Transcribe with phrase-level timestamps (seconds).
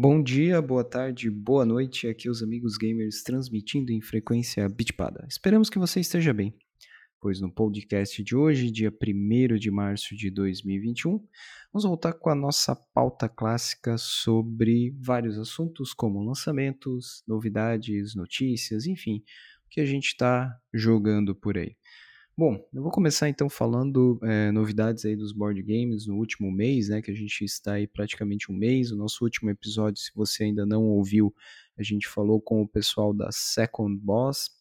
[0.00, 2.06] Bom dia, boa tarde, boa noite.
[2.06, 5.26] Aqui os amigos gamers transmitindo em frequência bitpada.
[5.28, 6.54] Esperamos que você esteja bem,
[7.20, 11.18] pois no podcast de hoje, dia 1 de março de 2021,
[11.72, 19.24] vamos voltar com a nossa pauta clássica sobre vários assuntos como lançamentos, novidades, notícias, enfim,
[19.66, 21.74] o que a gente está jogando por aí.
[22.38, 26.88] Bom, eu vou começar então falando é, novidades aí dos board games no último mês,
[26.88, 27.02] né?
[27.02, 28.92] Que a gente está aí praticamente um mês.
[28.92, 31.34] O nosso último episódio, se você ainda não ouviu,
[31.76, 34.52] a gente falou com o pessoal da Second Boss,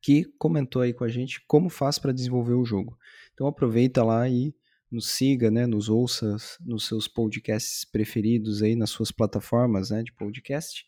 [0.00, 2.96] que comentou aí com a gente como faz para desenvolver o jogo.
[3.34, 4.54] Então aproveita lá e
[4.90, 5.66] nos siga, né?
[5.66, 10.86] Nos ouça nos seus podcasts preferidos aí, nas suas plataformas né, de podcast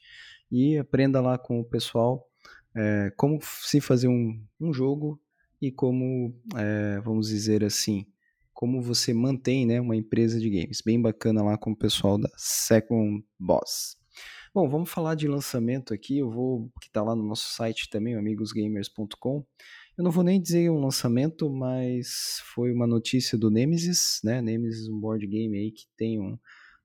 [0.50, 2.26] e aprenda lá com o pessoal
[2.74, 5.20] é, como se fazer um, um jogo
[5.60, 8.06] e como, é, vamos dizer assim,
[8.52, 10.82] como você mantém né, uma empresa de games.
[10.84, 13.96] Bem bacana lá com o pessoal da Second Boss.
[14.54, 16.18] Bom, vamos falar de lançamento aqui.
[16.18, 19.44] Eu vou, que está lá no nosso site também, amigosgamers.com.
[19.96, 24.40] Eu não vou nem dizer um lançamento, mas foi uma notícia do Nemesis, né?
[24.40, 26.38] Nemesis, um board game aí que tem um,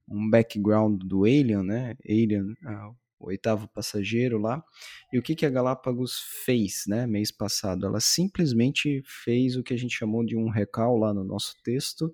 [0.09, 1.95] um background do Alien, né?
[2.07, 4.63] Alien, o oitavo passageiro lá.
[5.11, 7.85] E o que, que a Galápagos fez, né, mês passado?
[7.85, 12.13] Ela simplesmente fez o que a gente chamou de um recal lá no nosso texto,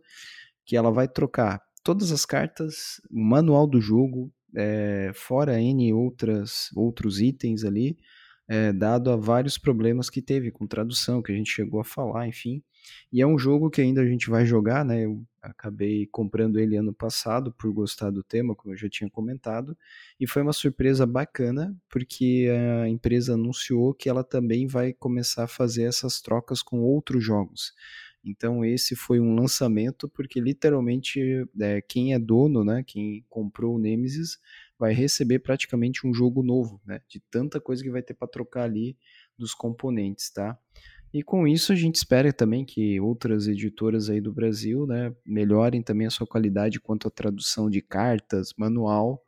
[0.66, 6.70] que ela vai trocar todas as cartas, o manual do jogo, é, fora N outras,
[6.76, 7.98] outros itens ali,
[8.50, 12.28] é, dado a vários problemas que teve com tradução, que a gente chegou a falar,
[12.28, 12.64] enfim.
[13.14, 15.06] E é um jogo que ainda a gente vai jogar, né?
[15.06, 19.78] Eu acabei comprando ele ano passado por gostar do tema, como eu já tinha comentado,
[20.20, 22.50] e foi uma surpresa bacana, porque
[22.84, 27.74] a empresa anunciou que ela também vai começar a fazer essas trocas com outros jogos.
[28.24, 33.80] Então esse foi um lançamento porque literalmente é, quem é dono, né, quem comprou o
[33.80, 34.40] Nemesis,
[34.80, 38.64] vai receber praticamente um jogo novo, né, de tanta coisa que vai ter para trocar
[38.64, 38.98] ali
[39.38, 40.58] dos componentes, tá?
[41.14, 45.82] E com isso a gente espera também que outras editoras aí do Brasil, né, melhorem
[45.82, 49.22] também a sua qualidade quanto à tradução de cartas, manual,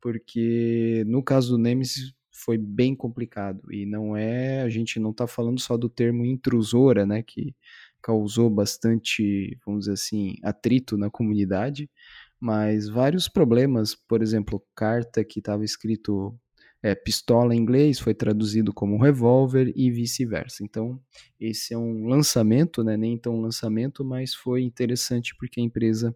[0.00, 5.26] porque no caso do Nemesis foi bem complicado e não é, a gente não está
[5.26, 7.54] falando só do termo intrusora, né, que
[8.02, 11.90] causou bastante, vamos dizer assim, atrito na comunidade,
[12.40, 16.38] mas vários problemas, por exemplo, carta que estava escrito
[16.82, 20.62] é, pistola em inglês foi traduzido como revólver e vice-versa.
[20.62, 21.00] Então,
[21.40, 22.96] esse é um lançamento, né?
[22.96, 26.14] nem tão um lançamento, mas foi interessante porque a empresa,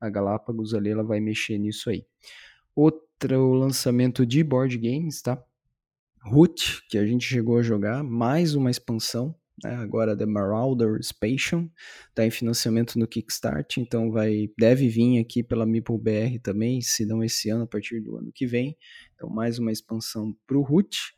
[0.00, 2.04] a Galápagos ali, ela vai mexer nisso aí.
[2.74, 5.42] Outro lançamento de board games, tá?
[6.24, 11.68] Root, que a gente chegou a jogar, mais uma expansão, né, agora The Marauder Expansion,
[12.08, 17.22] está em financiamento no Kickstart, então vai deve vir aqui pela Meeple também, se não
[17.22, 18.76] esse ano, a partir do ano que vem.
[19.14, 21.14] Então mais uma expansão para o Root.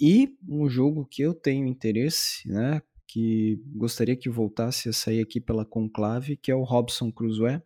[0.00, 5.40] E um jogo que eu tenho interesse, né, que gostaria que voltasse a sair aqui
[5.40, 7.62] pela Conclave, que é o Robson Crusoe.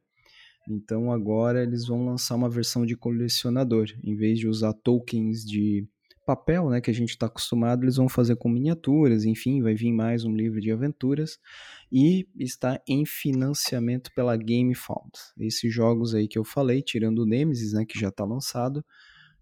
[0.68, 5.88] Então agora eles vão lançar uma versão de colecionador, em vez de usar tokens de
[6.30, 9.92] papel, né, que a gente está acostumado, eles vão fazer com miniaturas, enfim, vai vir
[9.92, 11.40] mais um livro de aventuras
[11.90, 15.10] e está em financiamento pela GameFound.
[15.40, 18.84] Esses jogos aí que eu falei, tirando o Nemesis, né, que já está lançado,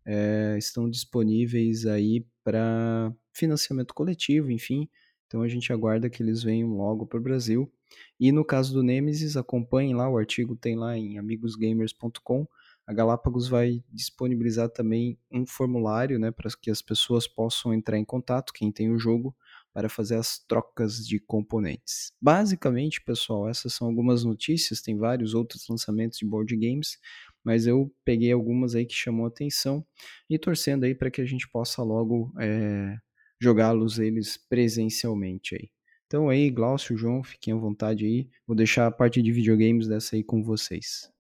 [0.07, 4.89] é, estão disponíveis aí para financiamento coletivo, enfim.
[5.27, 7.71] Então a gente aguarda que eles venham logo para o Brasil.
[8.19, 12.47] E no caso do Nemesis, acompanhem lá, o artigo tem lá em amigosgamers.com
[12.89, 18.05] a Galápagos vai disponibilizar também um formulário né, para que as pessoas possam entrar em
[18.05, 19.37] contato, quem tem o jogo,
[19.75, 22.11] para fazer as trocas de componentes.
[22.19, 26.99] Basicamente, pessoal, essas são algumas notícias, tem vários outros lançamentos de board games,
[27.45, 29.87] mas eu peguei algumas aí que chamou atenção
[30.31, 32.97] e torcendo aí para que a gente possa logo é,
[33.39, 35.69] jogá-los eles presencialmente aí.
[36.07, 38.31] Então aí, Glaucio, João, fiquem à vontade aí.
[38.47, 41.13] Vou deixar a parte de videogames dessa aí com vocês.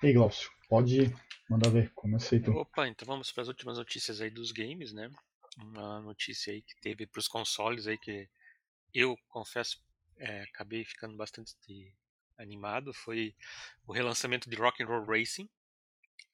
[0.00, 1.14] Ei, Glaucio, Pode
[1.48, 1.92] mandar ver,
[2.32, 2.50] aí tu.
[2.52, 5.10] Opa, então vamos para as últimas notícias aí dos games, né?
[5.58, 8.28] Uma notícia aí que teve para os consoles aí que
[8.92, 9.80] eu confesso
[10.18, 11.54] é, acabei ficando bastante
[12.38, 13.34] animado foi
[13.86, 15.48] o relançamento de Rock and Roll Racing,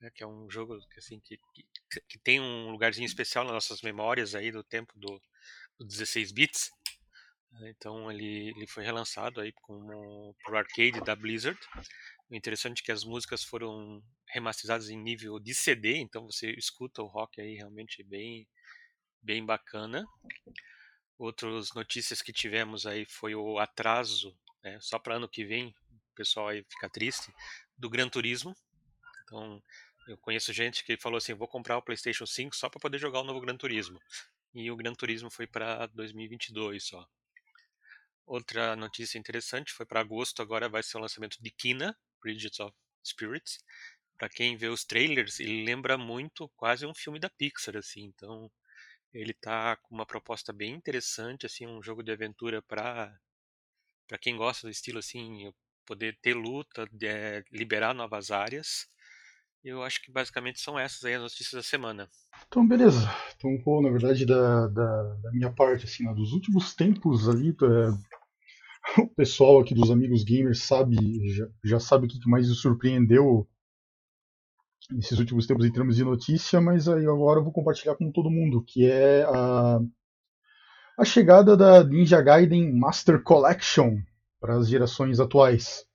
[0.00, 3.54] né, que é um jogo que assim que, que, que, tem um lugarzinho especial nas
[3.54, 5.20] nossas memórias aí do tempo do,
[5.78, 6.70] do 16 bits.
[7.64, 11.58] Então ele, ele foi relançado aí como pro arcade da Blizzard.
[12.32, 17.02] O interessante é que as músicas foram remasterizadas em nível de CD, então você escuta
[17.02, 18.48] o rock aí realmente bem,
[19.20, 20.06] bem bacana.
[21.18, 24.34] Outras notícias que tivemos aí foi o atraso,
[24.64, 27.30] né, só para ano que vem, o pessoal aí fica triste,
[27.76, 28.56] do Gran Turismo.
[29.24, 29.62] Então
[30.08, 33.20] Eu conheço gente que falou assim, vou comprar o PlayStation 5 só para poder jogar
[33.20, 34.00] o novo Gran Turismo.
[34.52, 37.06] E o Gran Turismo foi para 2022 só.
[38.26, 42.74] Outra notícia interessante foi para agosto, agora vai ser o lançamento de Kina, Bridges of
[43.04, 43.58] Spirits.
[44.16, 48.04] Para quem vê os trailers, ele lembra muito quase um filme da Pixar assim.
[48.04, 48.50] Então,
[49.12, 53.14] ele tá com uma proposta bem interessante, assim, um jogo de aventura para
[54.08, 55.50] para quem gosta do estilo assim,
[55.86, 58.86] poder ter luta, é, liberar novas áreas.
[59.64, 62.10] Eu acho que basicamente são essas aí as notícias da semana.
[62.46, 63.08] Então, beleza.
[63.36, 67.50] Então, pô, na verdade, da, da, da minha parte, assim, né, dos últimos tempos ali,
[67.50, 68.11] é,
[68.98, 70.96] o pessoal aqui dos amigos gamers sabe,
[71.30, 73.48] já, já sabe o que mais me surpreendeu
[74.90, 78.30] nesses últimos tempos em termos de notícia, mas aí agora eu vou compartilhar com todo
[78.30, 79.80] mundo, que é a,
[80.98, 83.96] a chegada da Ninja Gaiden Master Collection
[84.40, 85.86] para as gerações atuais.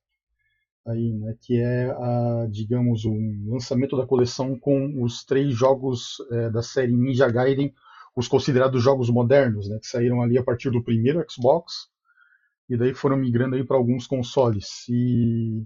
[0.87, 3.13] Aí, né, que é, a, digamos, o
[3.45, 7.73] lançamento da coleção com os três jogos é, da série Ninja Gaiden,
[8.15, 11.89] os considerados jogos modernos, né, que saíram ali a partir do primeiro Xbox
[12.69, 14.87] e daí foram migrando aí para alguns consoles.
[14.89, 15.65] E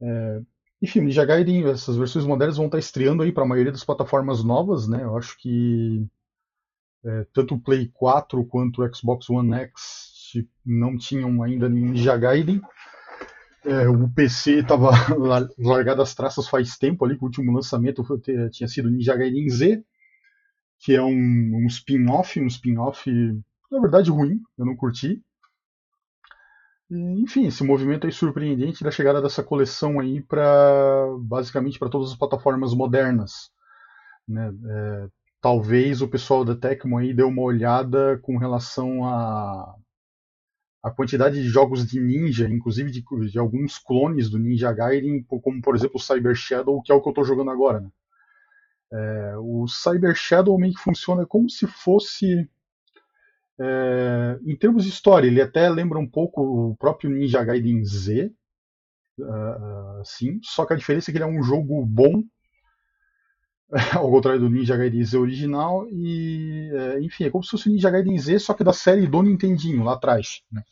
[0.00, 0.40] é,
[0.80, 4.44] enfim, Ninja Gaiden, essas versões modernas vão estar estreando aí para a maioria das plataformas
[4.44, 5.02] novas, né?
[5.02, 6.06] Eu acho que
[7.04, 10.32] é, tanto o Play 4 quanto o Xbox One X
[10.64, 12.60] não tinham ainda Ninja Gaiden.
[13.64, 14.90] É, o PC estava
[15.58, 18.20] largado as traças faz tempo ali, que o último lançamento foi,
[18.50, 19.84] tinha sido Ninja Gaiden Z,
[20.78, 23.10] que é um, um spin-off, um spin-off,
[23.70, 25.22] na verdade, ruim, eu não curti.
[26.90, 32.10] E, enfim, esse movimento aí surpreendente da chegada dessa coleção aí para basicamente para todas
[32.10, 33.50] as plataformas modernas.
[34.26, 34.52] Né?
[34.66, 35.08] É,
[35.40, 39.74] talvez o pessoal da Tecmo aí deu uma olhada com relação a
[40.82, 45.60] a quantidade de jogos de ninja, inclusive de, de, alguns clones do Ninja Gaiden, como
[45.60, 47.80] por exemplo o Cyber Shadow, que é o que eu estou jogando agora.
[47.80, 47.90] Né?
[48.92, 52.48] É, o Cyber Shadow meio que funciona como se fosse.
[53.60, 58.32] É, em termos de história, ele até lembra um pouco o próprio Ninja Gaiden Z,
[59.18, 62.22] uh, sim, só que a diferença é que ele é um jogo bom
[63.94, 67.72] ao contrário do Ninja Gaiden Z original, e é, enfim, é como se fosse o
[67.72, 70.40] Ninja Gaiden Z, só que da série do Nintendinho, lá atrás.
[70.50, 70.62] Né?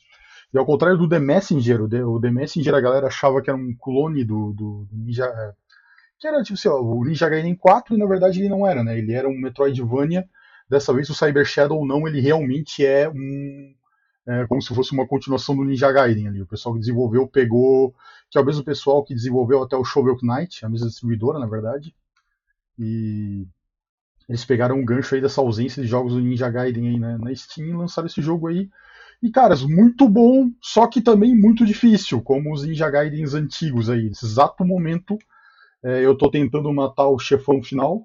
[0.53, 3.51] E ao contrário do The Messenger, o The, o The, Messenger a galera achava que
[3.51, 5.27] era um clone do, do, do Ninja.
[5.27, 5.53] É,
[6.19, 8.83] que era tipo assim, ó, o Ninja Gaiden 4, e na verdade ele não era,
[8.83, 8.97] né?
[8.97, 10.27] Ele era um Metroidvania.
[10.69, 13.75] Dessa vez o Cyber Shadow não, ele realmente é um.
[14.27, 16.43] É, como se fosse uma continuação do Ninja Gaiden ali.
[16.43, 17.95] O pessoal que desenvolveu pegou.
[18.31, 21.47] Que é o mesmo pessoal que desenvolveu até o Shovel Knight, a mesma distribuidora, na
[21.47, 21.95] verdade
[22.79, 23.47] e
[24.29, 27.35] eles pegaram um gancho aí dessa ausência de jogos do Ninja Gaiden aí na, na
[27.35, 28.69] Steam e lançaram esse jogo aí.
[29.23, 34.09] E, caras, muito bom, só que também muito difícil, como os Ninja Gaidens antigos aí.
[34.09, 35.17] Nesse exato momento,
[35.83, 38.05] é, eu tô tentando matar o chefão final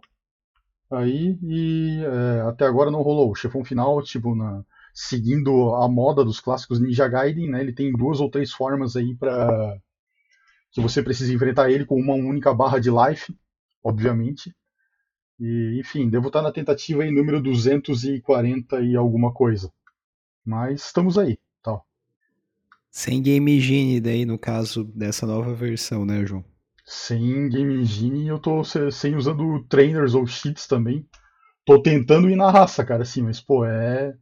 [0.91, 3.31] aí e é, até agora não rolou.
[3.31, 7.91] O chefão final, tipo, na, seguindo a moda dos clássicos Ninja Gaiden, né, ele tem
[7.91, 9.77] duas ou três formas aí para
[10.71, 13.35] que você precisa enfrentar ele com uma única barra de life,
[13.83, 14.55] obviamente.
[15.39, 19.71] E, enfim, devo estar na tentativa em número 240 e alguma coisa.
[20.45, 21.85] Mas estamos aí, tal.
[22.89, 26.50] Sem Game Engine daí, no caso dessa nova versão, né, João?
[26.93, 31.07] Sem Game Engine, eu tô sem usando trainers ou cheats também.
[31.65, 34.13] Tô tentando ir na raça, cara, assim, mas pô, é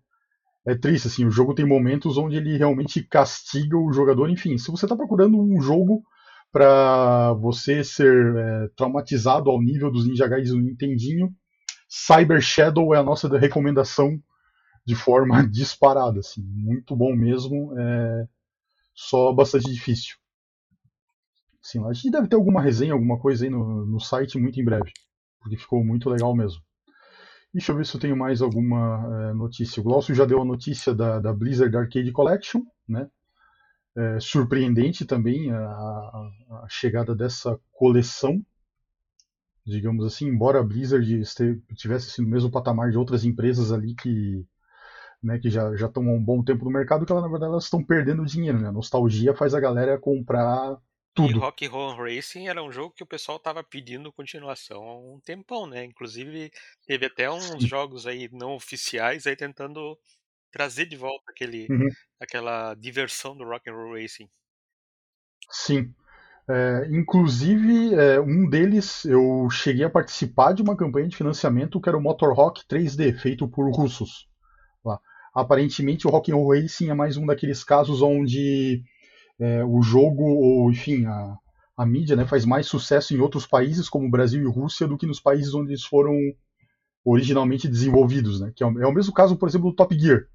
[0.67, 4.71] é triste assim, o jogo tem momentos onde ele realmente castiga o jogador, enfim, se
[4.71, 6.03] você tá procurando um jogo
[6.51, 11.29] para você ser é, traumatizado ao nível dos Ninja Gaiden do Nintendinho,
[11.89, 14.19] Cyber Shadow é a nossa recomendação
[14.85, 18.25] de forma disparada, assim, muito bom mesmo, é
[18.95, 20.15] só bastante difícil.
[21.61, 24.65] Sim, a gente deve ter alguma resenha, alguma coisa aí no, no site muito em
[24.65, 24.91] breve,
[25.39, 26.61] porque ficou muito legal mesmo.
[27.53, 29.81] Deixa eu ver se eu tenho mais alguma é, notícia.
[29.81, 33.09] O Glaucio já deu a notícia da, da Blizzard Arcade Collection, né?
[33.99, 38.41] é, surpreendente também a, a, chegada dessa coleção,
[39.65, 44.45] digamos assim, embora a Blizzard estivesse assim, no mesmo patamar de outras empresas ali que,
[45.21, 47.65] né, que já estão há um bom tempo no mercado, que ela, na verdade elas
[47.65, 48.59] estão perdendo dinheiro.
[48.59, 48.69] Né?
[48.69, 50.77] A nostalgia faz a galera comprar
[51.13, 51.31] tudo.
[51.31, 55.19] E Rock Roll Racing era um jogo que o pessoal estava pedindo continuação há um
[55.19, 55.83] tempão, né?
[55.83, 56.51] Inclusive
[56.85, 57.67] teve até uns Sim.
[57.67, 59.97] jogos aí não oficiais aí tentando
[60.51, 61.89] trazer de volta aquele, uhum.
[62.19, 64.29] aquela diversão do Rock and Roll Racing.
[65.51, 65.93] Sim.
[66.49, 71.87] É, inclusive, é, um deles eu cheguei a participar de uma campanha de financiamento que
[71.87, 74.27] era o Motor Rock 3D, feito por russos.
[74.83, 74.99] Lá.
[75.33, 78.83] Aparentemente, o Rock and Roll Racing é mais um daqueles casos onde
[79.39, 81.37] é, o jogo, ou enfim, a,
[81.77, 85.07] a mídia né, faz mais sucesso em outros países como Brasil e Rússia do que
[85.07, 86.13] nos países onde eles foram
[87.05, 88.51] originalmente desenvolvidos, né?
[88.55, 90.27] Que é o, é o mesmo caso, por exemplo, do Top Gear,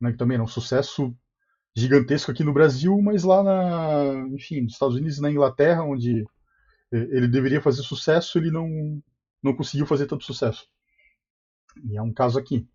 [0.00, 1.14] né, que também é um sucesso
[1.74, 6.24] gigantesco aqui no Brasil, mas lá na, enfim, nos Estados Unidos e na Inglaterra, onde
[6.90, 9.02] ele deveria fazer sucesso, ele não
[9.42, 10.66] não conseguiu fazer tanto sucesso.
[11.84, 12.66] E é um caso aqui.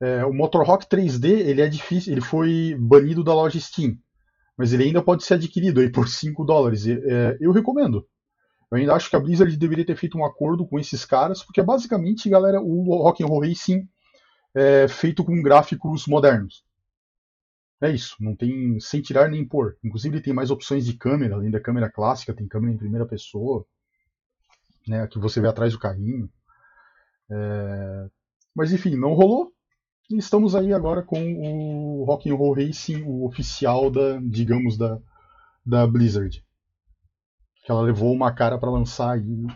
[0.00, 3.98] É, o Motorhawk 3D ele é difícil, ele foi banido da loja Steam,
[4.56, 6.86] mas ele ainda pode ser adquirido aí por 5 dólares.
[6.86, 8.06] É, eu recomendo.
[8.70, 11.62] Eu ainda acho que a Blizzard deveria ter feito um acordo com esses caras, porque
[11.62, 13.88] basicamente, galera, o Rock'n'Roll Racing
[14.54, 16.64] é feito com gráficos modernos.
[17.80, 19.76] É isso, não tem sem tirar nem pôr.
[19.84, 23.06] Inclusive ele tem mais opções de câmera, além da câmera clássica, tem câmera em primeira
[23.06, 23.66] pessoa,
[24.88, 26.28] né, que você vê atrás do carrinho.
[27.30, 28.08] É...
[28.54, 29.53] Mas enfim, não rolou.
[30.10, 35.00] E estamos aí agora com o Rock'n'Roll Racing, o oficial da, digamos, da,
[35.64, 36.44] da Blizzard.
[37.64, 39.46] Que ela levou uma cara para lançar aí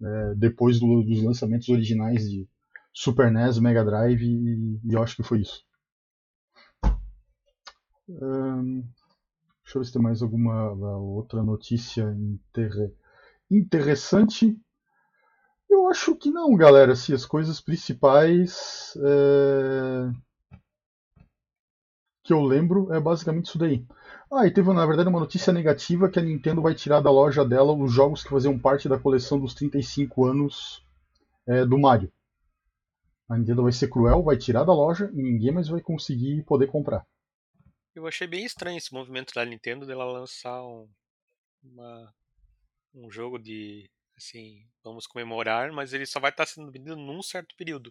[0.00, 2.48] é, depois do, dos lançamentos originais de
[2.92, 5.64] Super NES, Mega Drive e, e eu acho que foi isso.
[8.08, 8.84] Hum,
[9.64, 12.92] deixa eu ver se tem mais alguma outra notícia inter...
[13.50, 14.56] interessante.
[15.70, 16.92] Eu acho que não, galera.
[16.92, 20.10] Assim, as coisas principais é...
[22.24, 23.86] que eu lembro é basicamente isso daí.
[24.32, 27.44] Ah, e teve na verdade uma notícia negativa que a Nintendo vai tirar da loja
[27.44, 30.84] dela os jogos que faziam parte da coleção dos 35 anos
[31.46, 32.12] é, do Mario.
[33.28, 36.66] A Nintendo vai ser cruel, vai tirar da loja e ninguém mais vai conseguir poder
[36.66, 37.06] comprar.
[37.94, 40.88] Eu achei bem estranho esse movimento da Nintendo dela lançar um,
[41.62, 42.12] uma,
[42.94, 43.88] um jogo de
[44.20, 47.90] assim, vamos comemorar, mas ele só vai estar sendo vendido num certo período.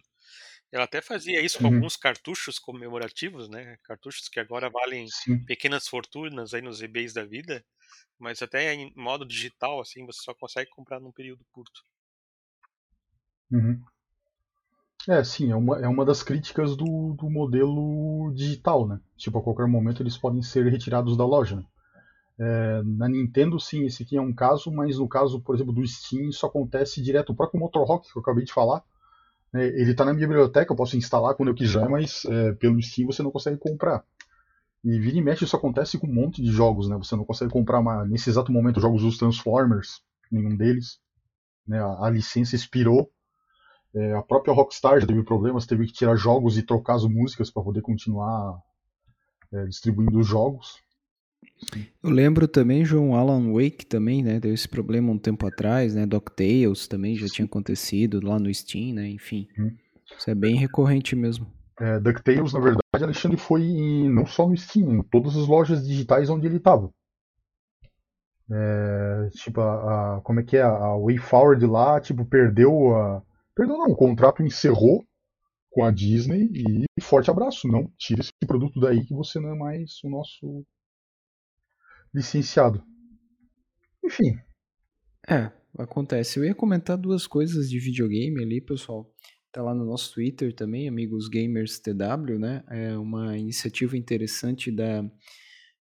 [0.72, 1.74] Ela até fazia isso com uhum.
[1.74, 3.76] alguns cartuchos comemorativos, né?
[3.82, 5.44] Cartuchos que agora valem Sim.
[5.44, 7.64] pequenas fortunas aí nos eBays da vida,
[8.18, 11.82] mas até em modo digital, assim, você só consegue comprar num período curto.
[13.50, 13.82] Uhum.
[15.08, 19.00] É, sim, é uma, é uma das críticas do, do modelo digital, né?
[19.16, 21.56] Tipo, a qualquer momento eles podem ser retirados da loja.
[21.56, 21.64] Né?
[22.40, 25.86] É, na Nintendo, sim, esse aqui é um caso, mas no caso, por exemplo, do
[25.86, 27.30] Steam, isso acontece direto.
[27.30, 28.82] O próprio Motorhawk, que eu acabei de falar,
[29.52, 32.80] né, ele está na minha biblioteca, eu posso instalar quando eu quiser, mas é, pelo
[32.80, 34.02] Steam você não consegue comprar.
[34.82, 36.96] E vira e mexe, isso acontece com um monte de jogos, né?
[36.96, 40.00] Você não consegue comprar uma, nesse exato momento jogos dos Transformers,
[40.32, 40.98] nenhum deles.
[41.66, 41.78] Né?
[41.78, 43.10] A, a licença expirou
[43.94, 47.50] é, a própria Rockstar já teve problemas, teve que tirar jogos e trocar as músicas
[47.50, 48.60] para poder continuar
[49.52, 50.80] é, distribuindo os jogos.
[52.02, 54.40] Eu lembro também, João, Alan Wake também, né?
[54.40, 56.06] Deu esse problema um tempo atrás, né?
[56.06, 57.34] DuckTales também já Sim.
[57.34, 59.08] tinha acontecido lá no Steam, né?
[59.08, 59.70] Enfim, hum.
[60.16, 61.46] isso é bem recorrente mesmo.
[61.78, 65.86] É, DuckTales, na verdade, Alexandre, foi em, não só no Steam, em todas as lojas
[65.86, 66.90] digitais onde ele estava.
[68.50, 70.62] É, tipo, a, a, como é que é?
[70.62, 73.22] A WayForward lá, tipo, perdeu a,
[73.60, 75.04] Perdão, não, o contrato encerrou
[75.70, 77.68] com a Disney e forte abraço.
[77.68, 80.64] Não, tira esse produto daí que você não é mais o nosso
[82.12, 82.82] licenciado.
[84.04, 84.36] Enfim.
[85.28, 86.38] É, acontece.
[86.38, 89.12] Eu ia comentar duas coisas de videogame ali, pessoal.
[89.52, 92.62] Tá lá no nosso Twitter também, amigos gamers TW, né?
[92.68, 95.04] É uma iniciativa interessante da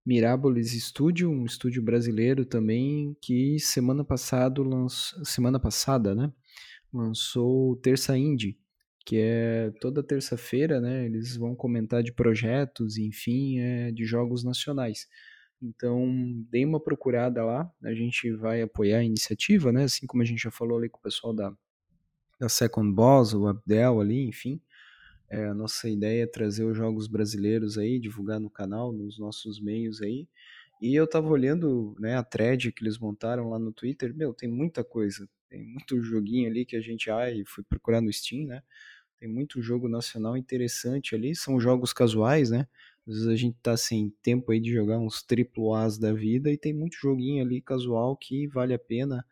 [0.05, 6.33] Mirabolis Studio, um estúdio brasileiro também, que semana passada lançou, semana passada, né?
[6.93, 8.59] lançou Terça Indie,
[9.05, 11.07] que é toda terça-feira, né?
[11.07, 15.07] Eles vão comentar de projetos, enfim, é, de jogos nacionais.
[15.61, 16.07] Então,
[16.51, 19.85] dê uma procurada lá, a gente vai apoiar a iniciativa, né?
[19.85, 21.53] Assim como a gente já falou ali com o pessoal da,
[22.41, 24.61] da Second Boss, o Abdel ali, enfim.
[25.31, 29.61] É, a nossa ideia é trazer os jogos brasileiros aí, divulgar no canal, nos nossos
[29.61, 30.27] meios aí.
[30.81, 34.49] E eu tava olhando né, a thread que eles montaram lá no Twitter, meu, tem
[34.49, 35.29] muita coisa.
[35.51, 38.63] Tem muito joguinho ali que a gente, ai, fui procurar no Steam, né?
[39.19, 42.69] Tem muito jogo nacional interessante ali, são jogos casuais, né?
[43.09, 46.51] Às vezes a gente tá sem tempo aí de jogar uns triplo A's da vida
[46.53, 49.25] e tem muito joguinho ali casual que vale a pena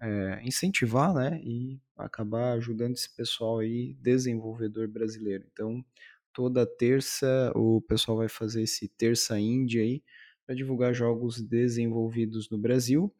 [0.00, 1.40] é, incentivar, né?
[1.42, 5.44] E acabar ajudando esse pessoal aí, desenvolvedor brasileiro.
[5.52, 5.84] Então,
[6.32, 10.02] toda terça o pessoal vai fazer esse terça indie aí
[10.46, 13.12] para divulgar jogos desenvolvidos no Brasil.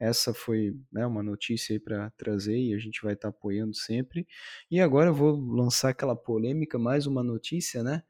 [0.00, 3.74] Essa foi né, uma notícia aí para trazer e a gente vai estar tá apoiando
[3.76, 4.26] sempre.
[4.68, 8.02] E agora eu vou lançar aquela polêmica, mais uma notícia, né?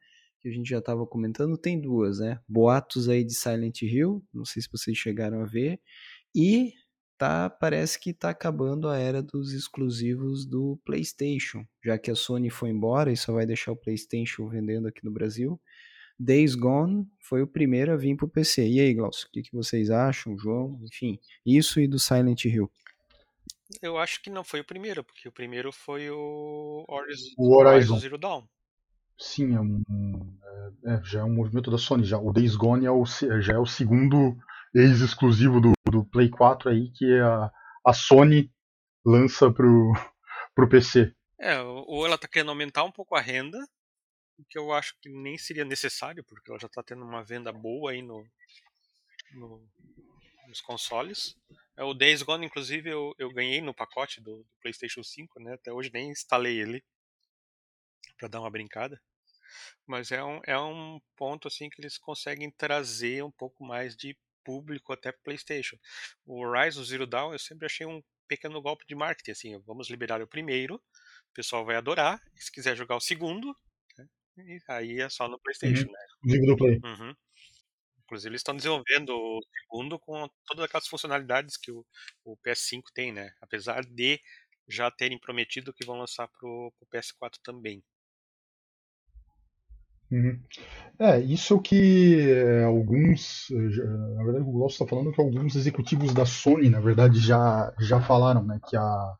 [0.43, 1.57] Que a gente já estava comentando.
[1.57, 2.41] Tem duas, né?
[2.49, 5.81] Boatos aí de Silent Hill, não sei se vocês chegaram a ver.
[6.35, 6.73] E
[7.17, 12.51] tá, parece que está acabando a era dos exclusivos do PlayStation, já que a Sony
[12.51, 15.61] foi embora e só vai deixar o PlayStation vendendo aqui no Brasil.
[16.19, 18.67] Days Gone foi o primeiro a vir para o PC.
[18.69, 20.81] E aí, Glaucio, o que, que vocês acham, João?
[20.83, 22.71] Enfim, isso e do Silent Hill.
[23.81, 27.95] Eu acho que não foi o primeiro, porque o primeiro foi o Horizon, O Horizon.
[27.95, 28.45] Horizon Zero Dawn.
[29.19, 29.83] Sim, é um,
[30.85, 32.04] é, é, já é um movimento da Sony.
[32.04, 32.19] Já.
[32.19, 34.37] O Days Gone é o, já é o segundo
[34.75, 37.50] ex-exclusivo do, do Play 4 aí que a,
[37.87, 38.50] a Sony
[39.04, 39.92] lança pro,
[40.54, 41.14] pro PC.
[41.40, 43.59] É, ou ela tá querendo aumentar um pouco a renda,
[44.38, 47.52] o que eu acho que nem seria necessário, porque ela já tá tendo uma venda
[47.52, 48.25] boa aí no,
[49.35, 49.69] no-
[50.49, 51.37] nos consoles.
[51.76, 55.54] É, o Days Gone, inclusive, eu, eu ganhei no pacote do, do PlayStation 5, né?
[55.54, 56.83] Até hoje nem instalei ele
[58.23, 59.02] pra dar uma brincada.
[59.85, 64.17] Mas é um, é um ponto assim que eles conseguem trazer um pouco mais de
[64.45, 65.76] público até pro PlayStation.
[66.25, 70.23] O Horizon Zero Dawn eu sempre achei um pequeno golpe de marketing, assim, vamos liberar
[70.23, 73.55] o primeiro, o pessoal vai adorar, se quiser jogar o segundo,
[73.99, 75.99] né, e aí é só no PlayStation, né?
[76.07, 76.81] Exclusivo do Play.
[76.83, 77.14] Uhum.
[78.05, 81.85] Inclusive eles estão desenvolvendo o segundo com todas aquelas funcionalidades que o,
[82.25, 83.35] o PS5 tem, né?
[83.41, 84.19] Apesar de
[84.67, 87.85] já terem prometido que vão lançar pro, pro PS4 também.
[90.12, 90.38] Uhum.
[90.99, 93.50] É, isso é o que é, alguns.
[93.50, 97.73] eh, Na verdade, o Glaucio está falando que alguns executivos da Sony, na verdade, já,
[97.81, 98.61] já falaram, né?
[98.69, 99.14] Que a,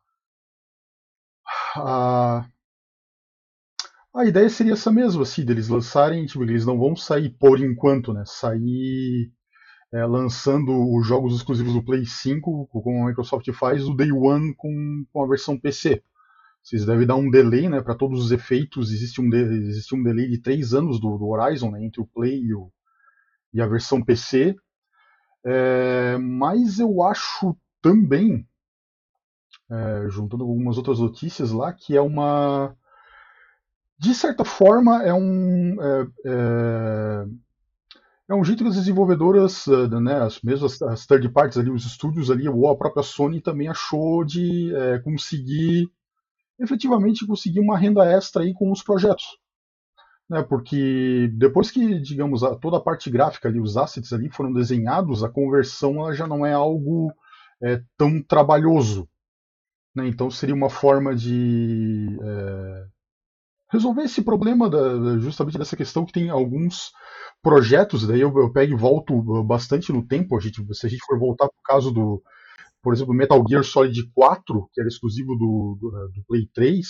[1.77, 2.47] a.
[4.15, 8.13] A ideia seria essa mesma, assim, deles lançarem, tipo, eles não vão sair por enquanto,
[8.13, 8.23] né?
[8.27, 9.31] Sair
[9.93, 14.55] é, lançando os jogos exclusivos do Play 5, como a Microsoft faz, o Day One
[14.57, 16.03] com, com a versão PC.
[16.63, 17.83] Vocês devem dar um delay, né?
[17.83, 21.27] Para todos os efeitos, existe um, de, existe um delay de 3 anos do, do
[21.29, 21.85] Horizon, né?
[21.85, 22.71] Entre o Play e, o,
[23.53, 24.55] e a versão PC.
[25.45, 28.47] É, mas eu acho também,
[29.69, 32.77] é, juntando algumas outras notícias lá, que é uma.
[33.99, 35.77] De certa forma, é um.
[35.83, 37.27] É, é,
[38.29, 41.85] é um jeito que as desenvolvedoras, eh, né, as mesmas as third parties ali, os
[41.85, 45.91] estúdios ali, ou a própria Sony também achou de é, conseguir
[46.63, 49.25] efetivamente conseguir uma renda extra aí com os projetos.
[50.31, 54.53] Né, porque depois que, digamos, a, toda a parte gráfica ali, os assets ali foram
[54.53, 57.13] desenhados, a conversão já não é algo
[57.63, 59.09] é, tão trabalhoso.
[59.95, 62.87] Né, então seria uma forma de é,
[63.71, 66.93] resolver esse problema da, justamente dessa questão que tem alguns
[67.43, 71.05] projetos, daí eu, eu pego e volto bastante no tempo, a gente, se a gente
[71.05, 72.23] for voltar para o caso do,
[72.83, 76.87] por exemplo, Metal Gear Solid 4, que era exclusivo do, do, do, Play 3,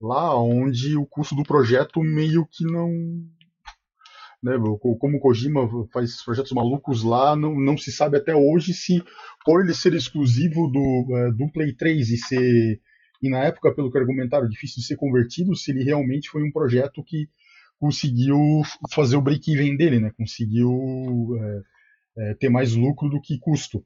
[0.00, 2.90] lá onde o custo do projeto meio que não.
[4.42, 4.52] Né,
[5.00, 9.02] como o Kojima faz esses projetos malucos lá, não, não se sabe até hoje se,
[9.42, 12.80] por ele ser exclusivo do, do Play 3 e ser.
[13.22, 16.52] E na época, pelo que argumentaram, difícil de ser convertido, se ele realmente foi um
[16.52, 17.26] projeto que
[17.78, 18.38] conseguiu
[18.92, 20.10] fazer o break-even dele, né?
[20.16, 20.70] conseguiu
[21.38, 21.62] é,
[22.18, 23.82] é, ter mais lucro do que custo.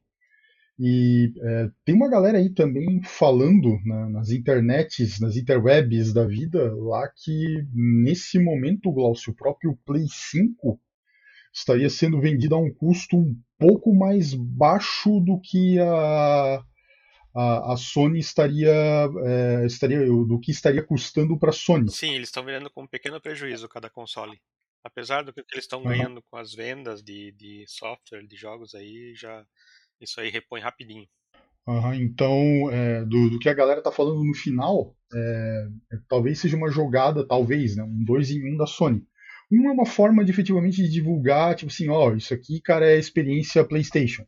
[0.79, 6.73] E é, tem uma galera aí também falando na, nas internets, nas interwebs da vida,
[6.77, 10.81] lá que nesse momento, Glaucio, o próprio Play 5
[11.53, 16.65] estaria sendo vendido a um custo um pouco mais baixo do que a,
[17.35, 21.91] a, a Sony estaria, é, estaria do que estaria custando para a Sony.
[21.91, 24.41] Sim, eles estão vendendo com um pequeno prejuízo cada console.
[24.85, 25.89] Apesar do que eles estão uhum.
[25.89, 29.45] ganhando com as vendas de, de software, de jogos aí, já
[30.01, 31.07] isso aí repõe rapidinho.
[31.67, 35.67] Uhum, então, é, do, do, que a galera tá falando no final, é,
[36.09, 39.07] talvez seja uma jogada, talvez, né, um dois em um da Sony.
[39.53, 43.65] Um é uma forma de efetivamente divulgar, tipo assim, ó, isso aqui, cara, é experiência
[43.65, 44.25] PlayStation.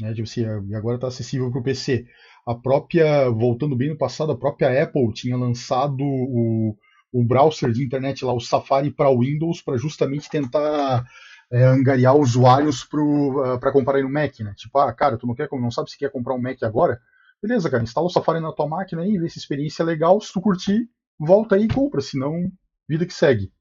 [0.00, 2.04] Né, tipo assim, e agora está acessível para o PC.
[2.46, 6.76] A própria, voltando bem no passado, a própria Apple tinha lançado o,
[7.12, 11.06] o browser de internet lá, o Safari para Windows, para justamente tentar
[11.50, 14.54] é, angariar usuários para comprar aí no Mac, né?
[14.56, 17.00] Tipo, ah, cara, tu não quer, não sabe se quer comprar um Mac agora?
[17.42, 20.20] Beleza, cara, instala o Safari na tua máquina aí, vê se a experiência é legal,
[20.20, 22.50] se tu curtir, volta aí e compra, senão
[22.88, 23.52] vida que segue.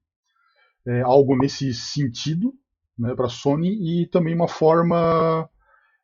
[0.86, 2.54] É, algo nesse sentido,
[2.98, 5.50] né, para Sony e também uma forma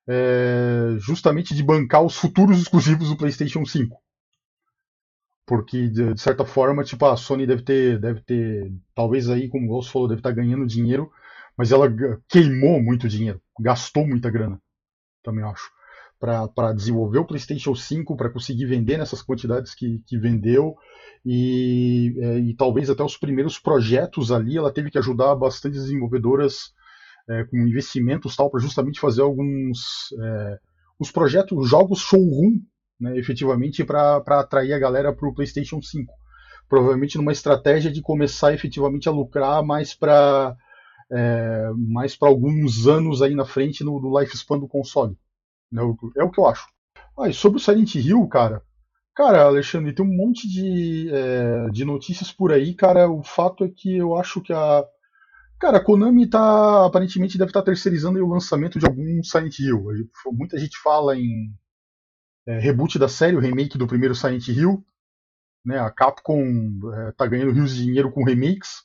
[0.08, 3.98] é, justamente de bancar os futuros exclusivos do PlayStation 5.
[5.46, 9.70] Porque, de, certa forma, tipo, a Sony deve ter, deve ter, talvez aí, como o
[9.70, 11.12] Ghost falou, deve estar ganhando dinheiro,
[11.58, 11.88] mas ela
[12.28, 14.62] queimou muito dinheiro, gastou muita grana,
[15.24, 15.70] também acho,
[16.20, 20.76] para desenvolver o PlayStation 5, para conseguir vender nessas quantidades que, que vendeu,
[21.26, 26.74] e, é, e talvez até os primeiros projetos ali, ela teve que ajudar bastante desenvolvedoras
[27.28, 30.60] é, com investimentos tal para justamente fazer alguns é,
[31.00, 32.60] os projetos, os jogos showroom,
[33.00, 36.14] né, efetivamente para atrair a galera para o PlayStation 5.
[36.70, 40.56] provavelmente numa estratégia de começar efetivamente a lucrar mais para
[41.12, 45.18] é, mais para alguns anos aí na frente no, no lifespan do console.
[45.72, 45.82] Né?
[46.18, 46.68] É o que eu acho.
[47.18, 48.62] Ah, e sobre o Silent Hill, cara,
[49.16, 53.10] cara, Alexandre, tem um monte de, é, de notícias por aí, cara.
[53.10, 54.86] O fato é que eu acho que a
[55.60, 59.86] Cara, a Konami tá, aparentemente deve estar tá terceirizando o lançamento de algum Silent Hill.
[60.34, 61.54] Muita gente fala em
[62.46, 64.86] é, reboot da série, o remake do primeiro Silent Hill.
[65.66, 66.44] Né, a Capcom
[66.94, 68.84] é, tá ganhando rios de dinheiro com remakes.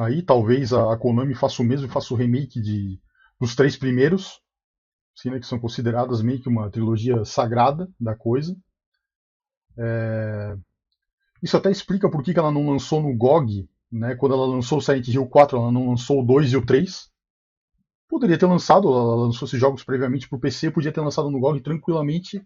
[0.00, 3.00] Aí talvez a, a Konami faça o mesmo e faça o remake de,
[3.40, 4.40] dos três primeiros,
[5.16, 8.56] assim, né, que são consideradas meio que uma trilogia sagrada da coisa.
[9.78, 10.56] É...
[11.42, 14.14] Isso até explica por que, que ela não lançou no GOG né?
[14.14, 17.10] Quando ela lançou o Silent Hill 4, ela não lançou o 2 e o 3.
[18.08, 21.40] Poderia ter lançado, ela lançou esses jogos previamente para o PC, podia ter lançado no
[21.40, 22.42] GOG tranquilamente.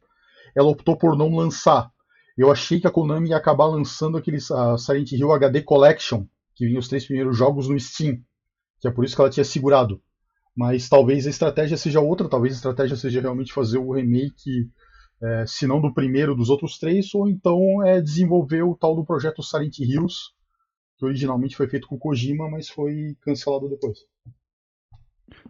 [0.57, 1.91] Ela optou por não lançar.
[2.37, 6.67] Eu achei que a Konami ia acabar lançando aquele uh, Silent Hill HD Collection, que
[6.67, 8.19] vinha os três primeiros jogos no Steam,
[8.81, 10.01] que é por isso que ela tinha segurado.
[10.57, 14.71] Mas talvez a estratégia seja outra, talvez a estratégia seja realmente fazer o remake,
[15.21, 19.05] é, se não do primeiro, dos outros três, ou então é desenvolver o tal do
[19.05, 20.33] projeto Silent Hills,
[20.97, 23.99] que originalmente foi feito com Kojima, mas foi cancelado depois.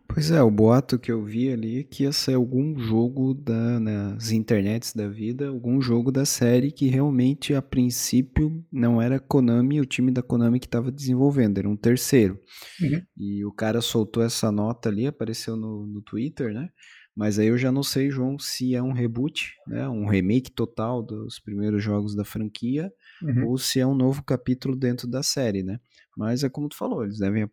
[0.07, 3.81] Pois é, o boato que eu vi ali é que ia ser algum jogo da,
[3.81, 9.81] nas internets da vida, algum jogo da série que realmente a princípio não era Konami,
[9.81, 12.39] o time da Konami que estava desenvolvendo, era um terceiro.
[12.81, 13.03] Uhum.
[13.17, 16.69] E o cara soltou essa nota ali, apareceu no, no Twitter, né?
[17.17, 19.89] Mas aí eu já não sei, João, se é um reboot, né?
[19.89, 23.49] um remake total dos primeiros jogos da franquia, uhum.
[23.49, 25.79] ou se é um novo capítulo dentro da série, né?
[26.17, 27.49] Mas é como tu falou, eles devem uh,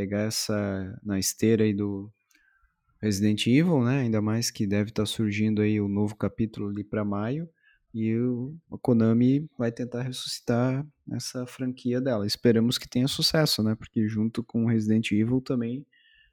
[0.00, 2.10] pegar essa na esteira aí do
[3.02, 4.00] Resident Evil, né?
[4.00, 7.46] Ainda mais que deve estar tá surgindo aí o um novo capítulo ali para maio
[7.92, 12.26] e o, a Konami vai tentar ressuscitar essa franquia dela.
[12.26, 13.74] Esperamos que tenha sucesso, né?
[13.74, 15.84] Porque junto com Resident Evil também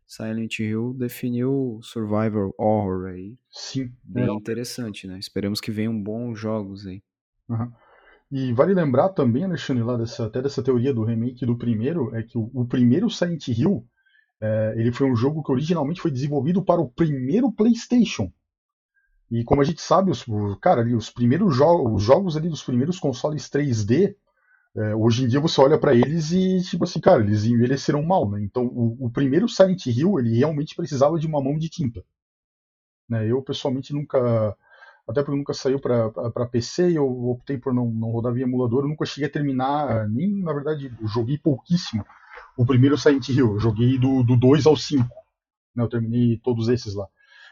[0.05, 3.37] Silent Hill definiu survival horror aí.
[3.51, 3.91] Sim.
[4.01, 4.33] Bem é.
[4.33, 5.19] interessante, né?
[5.19, 7.03] Esperamos que venham bons jogos aí.
[7.49, 7.69] Uhum.
[8.31, 12.23] E vale lembrar também, Alexandre, lá dessa, até dessa teoria do remake do primeiro, é
[12.23, 13.87] que o, o primeiro Silent Hill
[14.41, 18.31] é, ele foi um jogo que originalmente foi desenvolvido para o primeiro PlayStation.
[19.29, 20.25] E como a gente sabe, os,
[20.61, 24.15] cara, ali, os primeiros jo os jogos ali dos primeiros consoles 3D,
[24.75, 28.29] é, hoje em dia você olha para eles e, tipo assim, cara, eles envelheceram mal,
[28.29, 28.41] né?
[28.43, 32.03] Então o, o, primeiro Silent Hill, ele realmente precisava de uma mão de tinta.
[33.09, 33.27] Né?
[33.29, 34.55] Eu, pessoalmente, nunca
[35.07, 38.83] até porque nunca saiu para PC e eu optei por não, não rodar via emulador.
[38.83, 42.05] Eu nunca cheguei a terminar, nem na verdade, joguei pouquíssimo
[42.57, 43.53] o primeiro Silent Hill.
[43.53, 45.03] Eu joguei do, do 2 ao 5.
[45.75, 47.07] Né, eu terminei todos esses lá.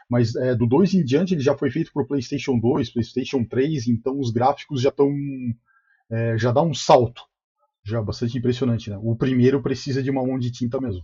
[0.08, 3.88] Mas é, do 2 em diante ele já foi feito para PlayStation 2, PlayStation 3,
[3.88, 5.10] então os gráficos já estão.
[6.10, 7.22] É, já dá um salto.
[7.84, 8.98] Já bastante impressionante, né?
[9.00, 11.02] O primeiro precisa de uma mão de tinta mesmo.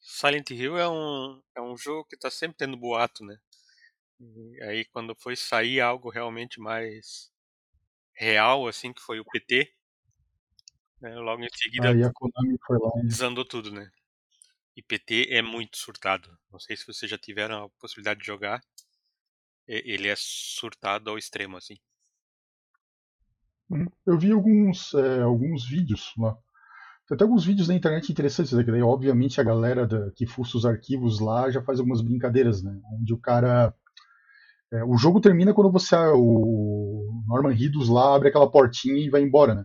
[0.00, 3.36] Silent Hill é um, é um jogo que está sempre tendo boato, né?
[4.20, 7.32] E aí quando foi sair algo realmente mais
[8.14, 9.72] real, assim, que foi o PT,
[11.00, 13.88] né, logo em seguida aí a Konami foi lá desandou tudo, né?
[14.76, 16.28] E PT é muito surtado.
[16.52, 18.60] Não sei se vocês já tiveram a possibilidade de jogar.
[19.66, 21.76] Ele é surtado ao extremo, assim.
[23.68, 23.86] Uhum.
[24.06, 26.38] Eu vi alguns, é, alguns vídeos lá.
[27.06, 28.62] Tem até alguns vídeos na internet interessantes, né?
[28.62, 32.80] Daí, obviamente, a galera da, que fuça os arquivos lá já faz algumas brincadeiras, né?
[32.92, 33.74] Onde o cara
[34.72, 39.22] é, o jogo termina quando você o Norman Reedus lá abre aquela portinha e vai
[39.22, 39.64] embora, né?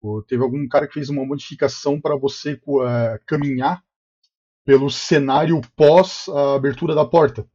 [0.00, 3.82] Ou teve algum cara que fez uma modificação para você uh, caminhar
[4.64, 7.46] pelo cenário pós a abertura da porta.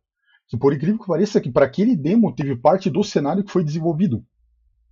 [0.47, 3.63] Que por incrível que pareça, que para aquele demo teve parte do cenário que foi
[3.63, 4.25] desenvolvido.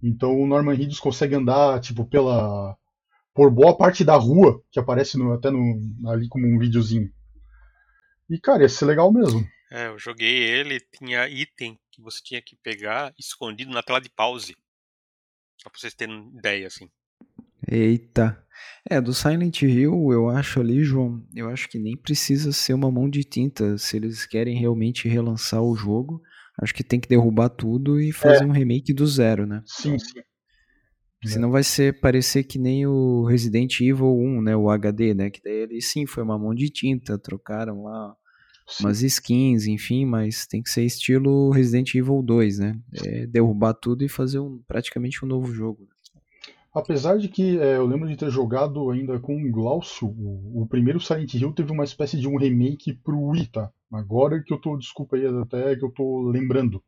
[0.01, 2.77] Então o Norman Reedus consegue andar tipo pela
[3.33, 7.09] por boa parte da rua que aparece no, até no, ali como um videozinho.
[8.29, 9.45] E cara, ia ser legal mesmo.
[9.71, 14.09] É, eu joguei ele, tinha item que você tinha que pegar escondido na tela de
[14.09, 14.53] pause.
[15.61, 16.89] Só pra vocês terem ideia, assim.
[17.65, 18.45] Eita.
[18.89, 22.91] É, do Silent Hill, eu acho ali, João, eu acho que nem precisa ser uma
[22.91, 23.77] mão de tinta.
[23.77, 26.21] Se eles querem realmente relançar o jogo,
[26.61, 28.47] acho que tem que derrubar tudo e fazer é.
[28.47, 29.63] um remake do zero, né?
[29.65, 30.21] Sim, sim.
[31.23, 34.55] Senão vai ser parecer que nem o Resident Evil 1, né?
[34.55, 35.29] O HD, né?
[35.29, 38.15] Que daí ele sim foi uma mão de tinta, trocaram lá
[38.71, 38.85] Sim.
[38.85, 42.79] umas skins, enfim, mas tem que ser estilo Resident Evil 2, né?
[43.05, 45.87] É derrubar tudo e fazer um, praticamente um novo jogo.
[46.73, 50.67] Apesar de que é, eu lembro de ter jogado ainda com o Glaucio, o, o,
[50.67, 53.69] primeiro Silent Hill teve uma espécie de um remake pro Wii, tá?
[53.91, 56.81] Agora que eu tô, desculpa aí até que eu tô lembrando.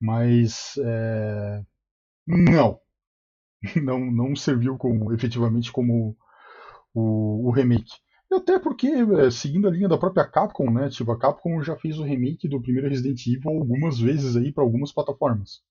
[0.00, 1.62] Mas, é...
[2.26, 2.78] não.
[3.82, 6.16] não, não serviu como, efetivamente como
[6.94, 7.92] o, o remake.
[8.34, 10.88] Até porque, é, seguindo a linha da própria Capcom, né?
[10.88, 14.64] Tipo, a Capcom já fez o remake do primeiro Resident Evil algumas vezes aí para
[14.64, 15.62] algumas plataformas.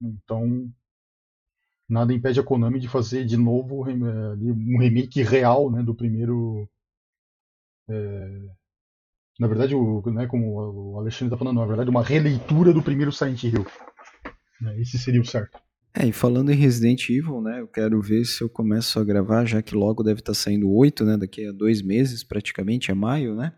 [0.00, 0.70] Então,
[1.88, 6.68] nada impede a Konami de fazer de novo é, um remake real né, do primeiro.
[7.88, 8.56] É...
[9.38, 13.12] Na verdade, o, né, como o Alexandre está falando, na verdade, uma releitura do primeiro
[13.12, 13.66] Silent Hill.
[14.62, 15.60] É, esse seria o certo.
[15.98, 19.46] É, e falando em Resident Evil, né, eu quero ver se eu começo a gravar,
[19.46, 22.94] já que logo deve estar tá saindo oito, né, daqui a dois meses praticamente, é
[22.94, 23.52] maio, né?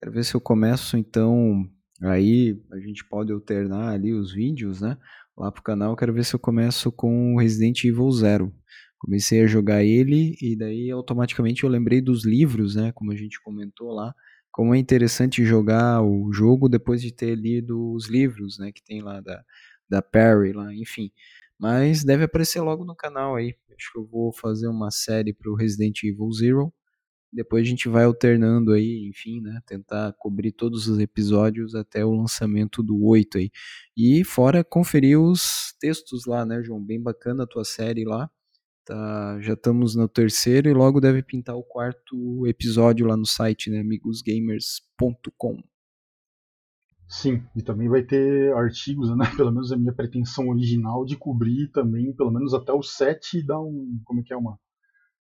[0.00, 1.64] Quero ver se eu começo, então,
[2.02, 4.96] aí a gente pode alternar ali os vídeos, né?
[5.36, 8.52] lá pro canal, quero ver se eu começo com Resident Evil Zero.
[8.98, 13.40] Comecei a jogar ele e daí automaticamente eu lembrei dos livros, né, como a gente
[13.42, 14.14] comentou lá,
[14.50, 19.02] como é interessante jogar o jogo depois de ter lido os livros, né, que tem
[19.02, 19.44] lá da,
[19.88, 21.10] da Perry lá, enfim.
[21.58, 23.54] Mas deve aparecer logo no canal aí.
[23.76, 26.72] Acho que eu vou fazer uma série pro Resident Evil Zero
[27.36, 29.60] depois a gente vai alternando aí, enfim, né?
[29.66, 33.50] Tentar cobrir todos os episódios até o lançamento do 8 aí.
[33.96, 36.82] E fora conferir os textos lá, né, João?
[36.82, 38.30] Bem bacana a tua série lá.
[38.86, 43.68] Tá, já estamos no terceiro e logo deve pintar o quarto episódio lá no site,
[43.68, 45.62] né, amigosgamers.com.
[47.08, 49.24] Sim, e também vai ter artigos, né?
[49.36, 53.46] Pelo menos a minha pretensão original de cobrir também, pelo menos até o 7 e
[53.46, 54.58] dar um, como é que é, uma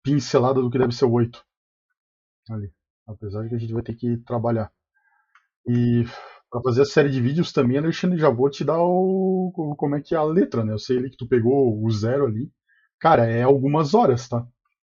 [0.03, 1.45] pincelada do que deve ser o 8
[2.51, 2.71] ali.
[3.07, 4.71] Apesar de que a gente vai ter que trabalhar.
[5.67, 6.05] E
[6.51, 10.01] para fazer a série de vídeos também, Alexandre, já vou te dar o, como é
[10.01, 10.73] que é a letra, né?
[10.73, 12.51] Eu sei ali que tu pegou o zero ali.
[12.99, 14.47] Cara, é algumas horas, tá?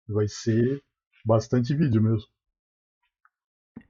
[0.08, 0.82] Vai ser
[1.24, 2.28] bastante vídeo mesmo.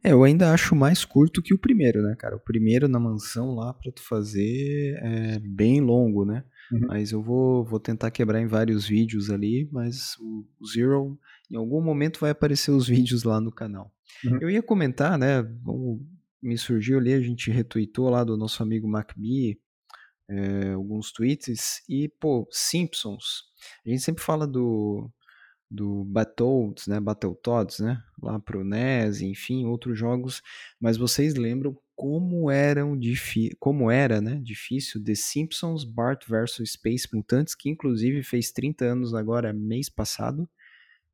[0.03, 2.37] É, eu ainda acho mais curto que o primeiro, né, cara?
[2.37, 6.45] O primeiro na mansão lá pra tu fazer é bem longo, né?
[6.73, 6.87] Uhum.
[6.89, 11.19] Mas eu vou, vou tentar quebrar em vários vídeos ali, mas o Zero,
[11.51, 13.93] em algum momento vai aparecer os vídeos lá no canal.
[14.25, 14.39] Uhum.
[14.41, 15.45] Eu ia comentar, né?
[16.43, 19.59] Me surgiu ali, a gente retweetou lá do nosso amigo MacBee
[20.31, 23.45] é, alguns tweets e, pô, Simpsons.
[23.85, 25.11] A gente sempre fala do,
[25.71, 30.43] do Battletoads, né, Battletoads, né, lá pro NES, enfim, outros jogos,
[30.81, 32.99] mas vocês lembram como eram
[33.59, 39.15] como era, né, difícil The Simpsons Bart vs Space Mutantes, que inclusive fez 30 anos
[39.15, 40.49] agora mês passado.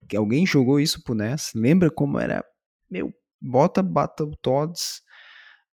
[0.09, 1.53] Que alguém jogou isso pro NES?
[1.55, 2.45] Lembra como era?
[2.89, 5.03] Meu, bota Battletoads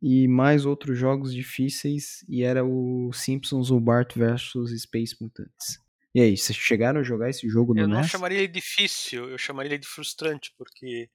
[0.01, 5.79] e mais outros jogos difíceis e era o Simpsons o Bart vs Space Mutantes.
[6.13, 7.97] E aí, vocês chegaram a jogar esse jogo no eu NES?
[7.97, 11.09] Não chamaria ele difícil, eu chamaria ele de frustrante, porque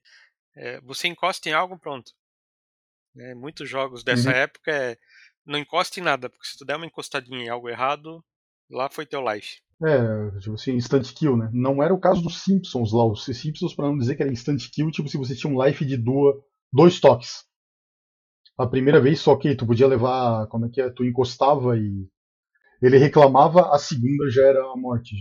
[0.55, 2.11] é, você encosta em algo, pronto.
[3.13, 3.33] Né?
[3.35, 4.35] Muitos jogos dessa uhum.
[4.35, 4.97] época é
[5.45, 8.23] não encosta em nada, porque se tu der uma encostadinha em algo errado,
[8.69, 9.59] lá foi teu life.
[9.83, 11.49] É, tipo assim, instant kill, né?
[11.53, 13.05] Não era o caso dos Simpsons lá.
[13.05, 15.85] Os Simpsons, para não dizer que era instant kill, tipo se você tinha um life
[15.85, 16.35] de duas,
[16.73, 17.43] dois toques.
[18.57, 20.89] A primeira vez só que tu podia levar, como é que é?
[20.89, 22.07] Tu encostava e
[22.85, 25.15] ele reclamava, a segunda já era a morte.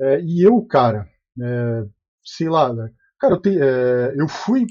[0.00, 1.08] É, e eu, cara,
[1.40, 1.82] é,
[2.24, 2.90] sei lá, né?
[3.18, 4.66] cara, eu, te, é, eu fui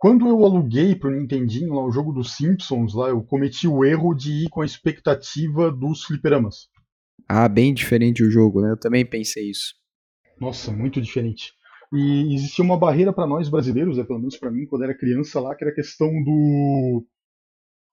[0.00, 4.14] quando eu aluguei pro Nintendinho lá o jogo dos Simpsons, lá eu cometi o erro
[4.14, 6.68] de ir com a expectativa dos fliperamas.
[7.28, 8.70] Ah, bem diferente o jogo, né?
[8.70, 9.74] Eu também pensei isso.
[10.40, 11.52] Nossa, muito diferente.
[11.92, 15.38] E existia uma barreira para nós brasileiros, é, pelo menos para mim, quando era criança
[15.38, 17.06] lá, que era a questão do.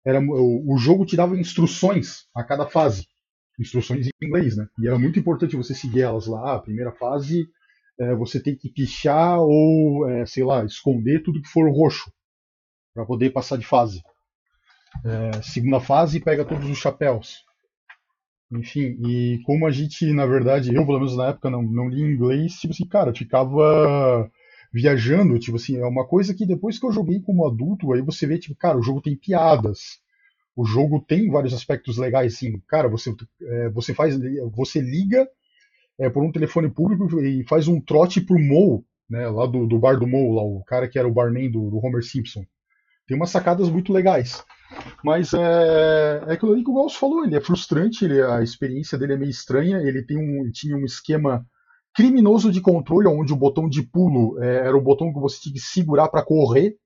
[0.07, 3.07] Era, o, o jogo te dava instruções a cada fase.
[3.59, 4.67] Instruções em inglês, né?
[4.79, 6.55] E era muito importante você seguir elas lá.
[6.55, 7.47] A primeira fase
[7.99, 12.13] é, você tem que pichar ou, é, sei lá, esconder tudo que for roxo
[12.95, 14.03] para poder passar de fase.
[15.05, 17.45] É, segunda fase, pega todos os chapéus.
[18.53, 22.01] Enfim, e como a gente, na verdade, eu pelo menos na época não, não li
[22.01, 24.31] inglês, tipo assim, cara, ficava
[24.73, 28.27] viajando, tipo assim, é uma coisa que depois que eu joguei como adulto, aí você
[28.27, 30.01] vê, tipo, cara, o jogo tem piadas,
[30.55, 34.19] o jogo tem vários aspectos legais, assim, cara, você, é, você faz,
[34.55, 35.29] você liga
[35.99, 39.79] é, por um telefone público e faz um trote pro Mo, né, lá do, do
[39.79, 42.45] bar do Mo, lá, o cara que era o barman do, do Homer Simpson.
[43.07, 44.45] Tem umas sacadas muito legais.
[45.05, 48.99] Mas é, é aquilo ali que o Gauss falou, ele é frustrante, ele, a experiência
[48.99, 51.47] dele é meio estranha, ele tem um, tinha um esquema
[51.97, 55.55] criminoso de controle, onde o botão de pulo é, era o botão que você tinha
[55.55, 56.77] que segurar para correr.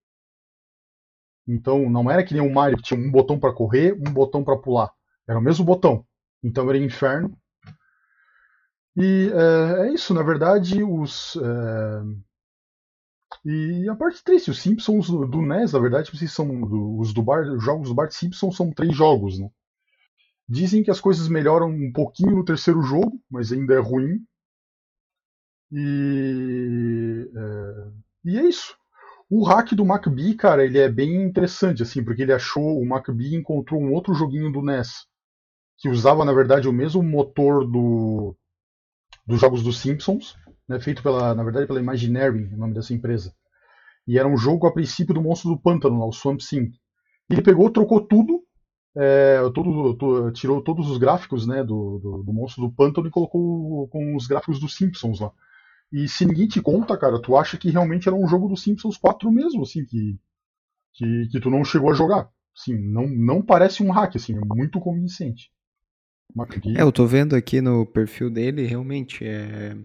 [1.49, 4.45] Então não era que nem o Mario que tinha um botão para correr, um botão
[4.45, 4.93] para pular.
[5.29, 6.07] Era o mesmo botão.
[6.45, 7.37] Então era inferno.
[8.97, 11.37] E é, é isso, na verdade, os.
[11.37, 12.03] É...
[13.45, 17.47] E a parte triste, os Simpsons do NES, na verdade, tipo, são os do Bart,
[17.49, 19.49] os jogos do Bart Simpson são três jogos, né?
[20.49, 24.21] Dizem que as coisas melhoram um pouquinho no terceiro jogo, mas ainda é ruim.
[25.73, 27.91] E é,
[28.25, 28.75] e é isso.
[29.31, 33.37] O hack do MacBee, cara, ele é bem interessante, assim, porque ele achou, o MacBee
[33.37, 35.07] encontrou um outro joguinho do NES,
[35.79, 38.37] que usava, na verdade, o mesmo motor do,
[39.25, 40.37] dos jogos dos Simpsons,
[40.69, 43.33] né, feito pela, na verdade, pela Imaginary, o nome dessa empresa.
[44.07, 46.73] E era um jogo a princípio do monstro do pântano, lá, o Swamp Thing.
[47.31, 48.43] Ele pegou, trocou tudo,
[48.97, 53.11] é, todo, todo, tirou todos os gráficos né, do, do, do, monstro do pântano e
[53.11, 55.31] colocou com os gráficos dos Simpsons lá.
[55.93, 58.97] E se ninguém te conta, cara, tu acha que realmente era um jogo do Simpsons
[58.97, 60.19] 4 mesmo, assim, que,
[60.95, 62.29] que, que tu não chegou a jogar.
[62.55, 65.51] Sim, não, não parece um hack, assim, é muito convincente.
[66.77, 69.77] É, eu tô vendo aqui no perfil dele, realmente, é...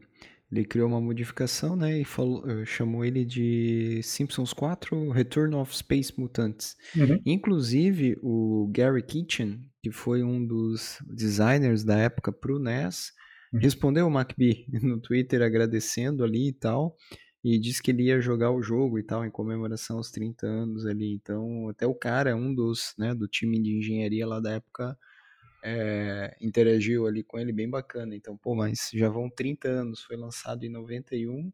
[0.51, 5.75] ele criou uma modificação, né, e falou, eh, chamou ele de Simpsons 4 Return of
[5.75, 6.75] Space Mutants.
[6.95, 7.19] Uhum.
[7.25, 13.11] Inclusive, o Gary Kitchen, que foi um dos designers da época pro NES.
[13.59, 16.95] Respondeu o MacBee no Twitter agradecendo ali e tal,
[17.43, 20.85] e disse que ele ia jogar o jogo e tal, em comemoração aos 30 anos
[20.85, 21.13] ali.
[21.13, 24.97] Então, até o cara, um dos, né, do time de engenharia lá da época,
[25.63, 28.15] é, interagiu ali com ele bem bacana.
[28.15, 31.51] Então, pô, mas já vão 30 anos, foi lançado em 91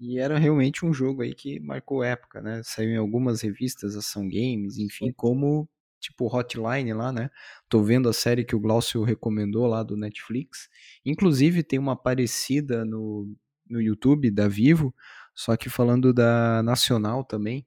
[0.00, 2.62] e era realmente um jogo aí que marcou época, né?
[2.64, 5.68] Saiu em algumas revistas, Ação Games, enfim, como
[6.00, 7.30] tipo Hotline lá, né?
[7.68, 10.68] Tô vendo a série que o Glaucio recomendou lá do Netflix.
[11.04, 13.32] Inclusive tem uma parecida no,
[13.68, 14.94] no YouTube da Vivo,
[15.34, 17.66] só que falando da Nacional também.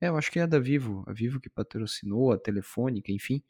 [0.00, 3.42] É, eu acho que é da Vivo, a Vivo que patrocinou, a Telefônica, enfim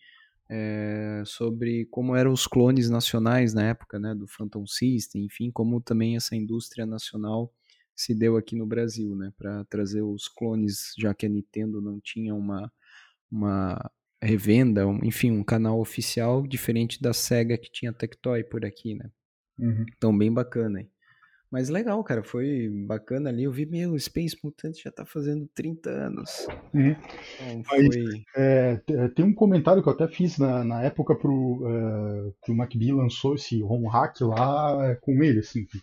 [0.48, 5.80] é, sobre como eram os clones nacionais na época, né, do Phantom System, enfim, como
[5.80, 7.52] também essa indústria nacional
[7.96, 12.00] se deu aqui no Brasil, né, para trazer os clones, já que a Nintendo não
[12.00, 12.70] tinha uma,
[13.30, 13.90] uma
[14.24, 19.10] revenda, enfim, um canal oficial diferente da Sega que tinha Tectoy por aqui, né.
[19.58, 19.84] Uhum.
[19.96, 20.90] Então, bem bacana, hein.
[21.54, 23.44] Mas legal, cara, foi bacana ali.
[23.44, 26.48] Eu vi, meu, Space Mutant já tá fazendo 30 anos.
[26.74, 26.96] Uhum.
[27.48, 28.24] Então, foi...
[28.34, 28.80] é,
[29.14, 32.90] tem um comentário que eu até fiz na, na época pro, uh, que o MacBee
[32.90, 35.64] lançou esse home hack lá é, com ele, assim.
[35.64, 35.78] Que,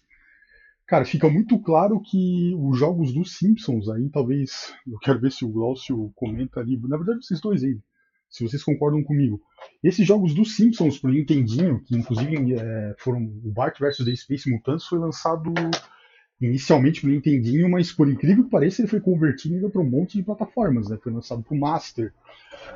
[0.86, 5.45] cara, fica muito claro que os jogos dos Simpsons aí, talvez, eu quero ver se
[5.45, 7.80] o Glaucio comenta ali, na verdade vocês dois aí,
[8.32, 9.41] se vocês concordam comigo.
[9.84, 14.50] Esses jogos dos Simpsons pro Nintendinho, que inclusive é, foram o Bart vs The Space
[14.50, 15.54] Mutants, foi lançado
[16.39, 20.24] inicialmente pro Nintendinho, mas por incrível que pareça ele foi convertido para um monte de
[20.24, 20.98] plataformas, né?
[21.04, 22.13] Foi lançado pro Master,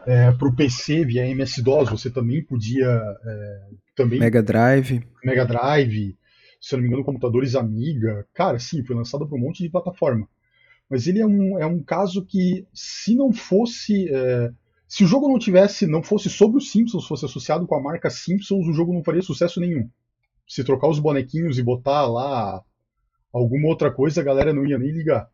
[0.05, 2.85] é, pro PC via MS-DOS, você também podia
[3.25, 3.61] é,
[3.95, 6.15] também Mega Drive, Mega Drive,
[6.59, 9.69] se eu não me engano, computadores Amiga, cara, sim, foi lançado para um monte de
[9.69, 10.27] plataforma.
[10.89, 14.51] Mas ele é um, é um caso que, se não fosse é,
[14.95, 18.09] se o jogo não tivesse, não fosse sobre os Simpsons, fosse associado com a marca
[18.09, 19.89] Simpsons, o jogo não faria sucesso nenhum.
[20.47, 22.63] Se trocar os bonequinhos e botar lá
[23.33, 25.29] alguma outra coisa, a galera não ia nem ligar.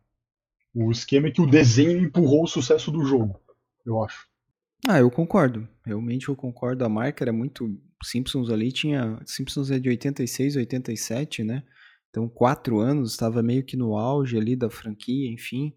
[0.74, 3.40] O esquema é que o desenho empurrou o sucesso do jogo,
[3.86, 4.26] eu acho.
[4.88, 5.68] Ah, eu concordo.
[5.86, 6.84] Realmente eu concordo.
[6.84, 7.80] A marca era muito.
[8.02, 9.20] Simpsons ali tinha.
[9.24, 11.62] Simpsons é de 86, 87, né?
[12.10, 15.72] Então, quatro anos, estava meio que no auge ali da franquia, enfim.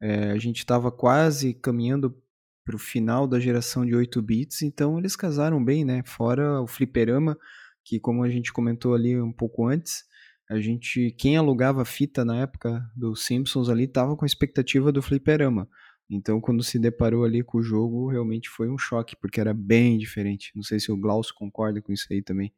[0.00, 2.16] É, a gente estava quase caminhando
[2.64, 6.02] para o final da geração de 8 bits, então eles casaram bem, né?
[6.04, 7.38] Fora o fliperama,
[7.84, 10.04] que como a gente comentou ali um pouco antes,
[10.48, 15.02] a gente, quem alugava fita na época dos Simpsons ali tava com a expectativa do
[15.02, 15.68] fliperama.
[16.08, 19.96] Então, quando se deparou ali com o jogo, realmente foi um choque, porque era bem
[19.96, 20.52] diferente.
[20.54, 22.52] Não sei se o Glaucio concorda com isso aí também.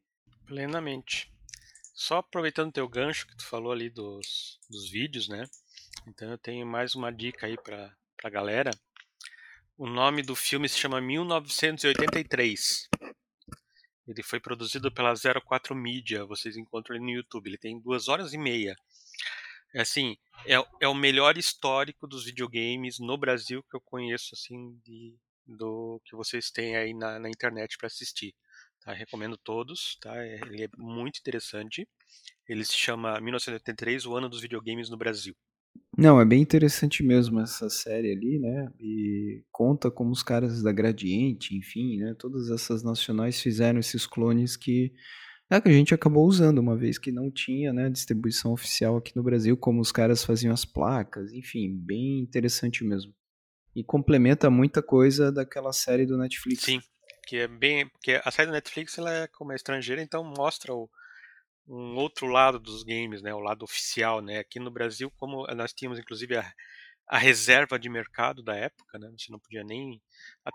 [0.47, 1.33] Plenamente.
[1.95, 5.45] Só aproveitando teu gancho que tu falou ali dos, dos vídeos, né?
[6.07, 7.91] Então eu tenho mais uma dica aí para
[8.23, 8.71] a galera.
[9.79, 12.89] O nome do filme se chama 1983.
[14.09, 17.47] Ele foi produzido pela 04 Media, vocês encontram ele no YouTube.
[17.47, 18.75] Ele tem duas horas e meia.
[19.75, 24.81] É assim, é, é o melhor histórico dos videogames no Brasil que eu conheço, assim,
[24.83, 28.35] de, do que vocês têm aí na, na internet para assistir.
[28.81, 28.95] Tá?
[28.95, 30.25] Recomendo todos, tá?
[30.25, 31.87] Ele é muito interessante.
[32.49, 35.37] Ele se chama 1983, o ano dos videogames no Brasil.
[35.97, 38.71] Não, é bem interessante mesmo essa série ali, né?
[38.79, 42.15] E conta como os caras da Gradiente, enfim, né?
[42.19, 44.93] Todas essas nacionais fizeram esses clones que
[45.49, 49.15] é que a gente acabou usando, uma vez que não tinha, né, distribuição oficial aqui
[49.15, 53.15] no Brasil, como os caras faziam as placas, enfim, bem interessante mesmo.
[53.75, 56.65] E complementa muita coisa daquela série do Netflix.
[56.65, 56.81] Sim,
[57.29, 60.75] que é bem, porque a série do Netflix ela é como é estrangeira, então mostra
[60.75, 60.91] o
[61.69, 64.39] um outro lado dos games, né, o lado oficial, né?
[64.39, 66.53] Aqui no Brasil, como nós tínhamos inclusive a,
[67.09, 69.11] a reserva de mercado da época, né?
[69.19, 70.03] Você não podia nem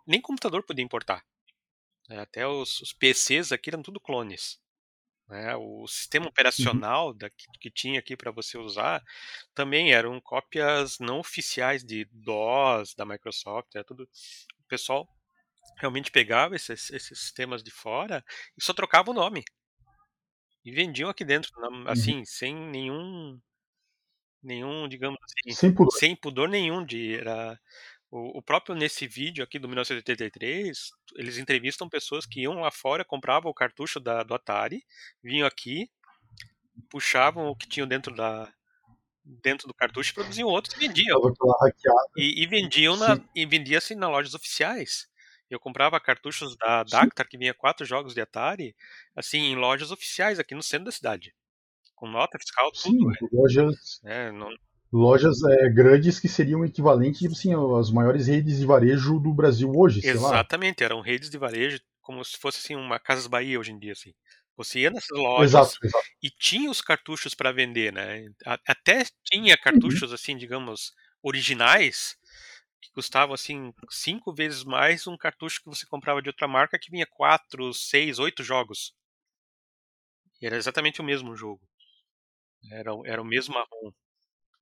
[0.08, 1.24] nem computador podia importar.
[2.10, 4.60] É, até os, os PCs aqui eram tudo clones.
[5.30, 5.56] Né?
[5.58, 6.28] O sistema
[6.60, 6.86] Uhum.
[6.88, 9.04] operacional da, que, que tinha aqui para você usar
[9.56, 13.76] também eram cópias não oficiais de DOS da Microsoft.
[13.76, 14.04] Era tudo.
[14.04, 15.10] O pessoal
[15.78, 18.24] realmente pegava esses, esses sistemas de fora
[18.58, 19.44] e só trocava o nome.
[20.64, 21.88] E vendiam aqui dentro, Uhum.
[21.88, 23.40] assim, sem nenhum.
[24.44, 25.92] Nenhum, digamos assim, Sem pudor.
[26.00, 27.16] sem pudor nenhum de.
[27.16, 27.60] Era,
[28.10, 33.06] o, o próprio nesse vídeo aqui do 1983, eles entrevistam pessoas que iam lá fora,
[33.06, 34.84] compravam o cartucho da, do Atari,
[35.24, 35.90] vinham aqui,
[36.90, 38.52] puxavam o que tinham dentro da
[39.24, 41.20] dentro do cartucho, produziam outros e vendiam.
[42.18, 43.30] E, e vendiam na, Sim.
[43.36, 45.08] e vendia assim nas lojas oficiais.
[45.52, 46.84] Eu comprava cartuchos da.
[46.84, 48.76] Dactar que vinha quatro jogos de Atari,
[49.16, 51.34] assim, em lojas oficiais aqui no centro da cidade.
[51.96, 54.32] Com nota fiscal, Sim, tudo, lojas, né?
[54.32, 54.50] Não,
[54.92, 59.72] lojas é, grandes que seriam equivalentes tipo assim, às maiores redes de varejo do Brasil
[59.76, 60.02] hoje.
[60.06, 63.94] Exatamente, eram redes de varejo, como se fosse assim uma Casas Bahia hoje em dia,
[63.94, 64.14] assim.
[64.58, 66.06] Você ia nessas lojas Exato, exato.
[66.22, 68.26] e tinha os cartuchos para vender, né?
[68.68, 69.62] Até tinha Uhum.
[69.64, 70.92] cartuchos assim, digamos,
[71.24, 72.18] originais
[72.82, 76.92] que custavam assim cinco vezes mais um cartucho que você comprava de outra marca que
[76.92, 78.94] vinha quatro, seis, oito jogos.
[80.42, 81.62] E era exatamente o mesmo jogo.
[82.72, 83.92] Era, o- era o mesmo marrom.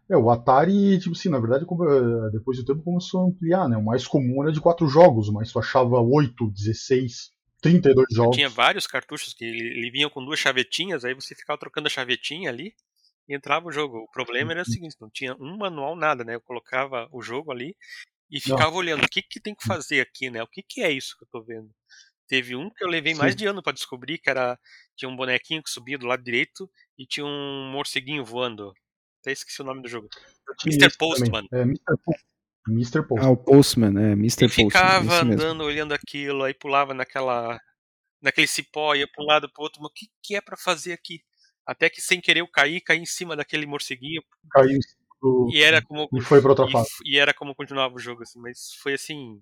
[0.09, 3.77] É, o Atari, tipo assim, na verdade, eh, depois do tempo começou a ampliar, né?
[3.77, 8.35] O mais comum era de quatro jogos, mas tu achava 8, 16, 32 Eu jogos.
[8.35, 11.91] tinha vários cartuchos que ele, ele vinha com duas chavetinhas, aí você ficava trocando a
[11.91, 12.73] chavetinha ali
[13.29, 13.99] e entrava o jogo.
[13.99, 16.33] O problema era o seguinte, não tinha um manual, nada, né?
[16.33, 17.75] Eu colocava o jogo ali
[18.29, 20.41] e ficava olhando o que, que tem que fazer aqui, né?
[20.41, 21.69] O que, que é isso que eu tô vendo?
[22.27, 23.37] Teve um que eu levei mais Sim.
[23.37, 24.57] de ano para descobrir, que era
[24.95, 28.73] tinha um bonequinho que subia do lado direito e tinha um morceguinho voando.
[29.21, 30.07] Até esqueci o nome do jogo.
[30.65, 30.95] Mr.
[30.97, 31.47] Postman.
[31.51, 31.97] É, Mr.
[32.03, 32.29] Postman.
[32.67, 32.99] Mr.
[32.99, 33.31] Ah, Postman.
[33.31, 34.45] o Postman, é, Mr.
[34.45, 34.69] E Postman.
[34.69, 35.33] ficava esse mesmo.
[35.33, 37.59] andando olhando aquilo, aí pulava naquela
[38.21, 40.93] naquele cipó, ia para um lado para outro, mas o que, que é para fazer
[40.93, 41.21] aqui?
[41.69, 45.49] Até que sem querer eu caí, caí em cima daquele morceguinho Caiu em cima do-
[45.53, 46.89] e era como E foi pra outra fase.
[47.05, 49.39] e era como continuava o jogo assim, mas foi assim,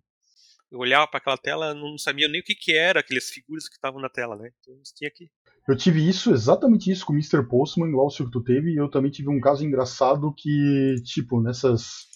[0.71, 3.75] eu olhava para aquela tela, não sabia nem o que que era aquelas figuras que
[3.75, 4.49] estavam na tela, né?
[4.59, 5.30] Então tinha que
[5.69, 7.47] Eu tive isso, exatamente isso com o Mr.
[7.47, 11.41] Postman, igual o que tu teve, e eu também tive um caso engraçado que, tipo,
[11.41, 12.07] nessas.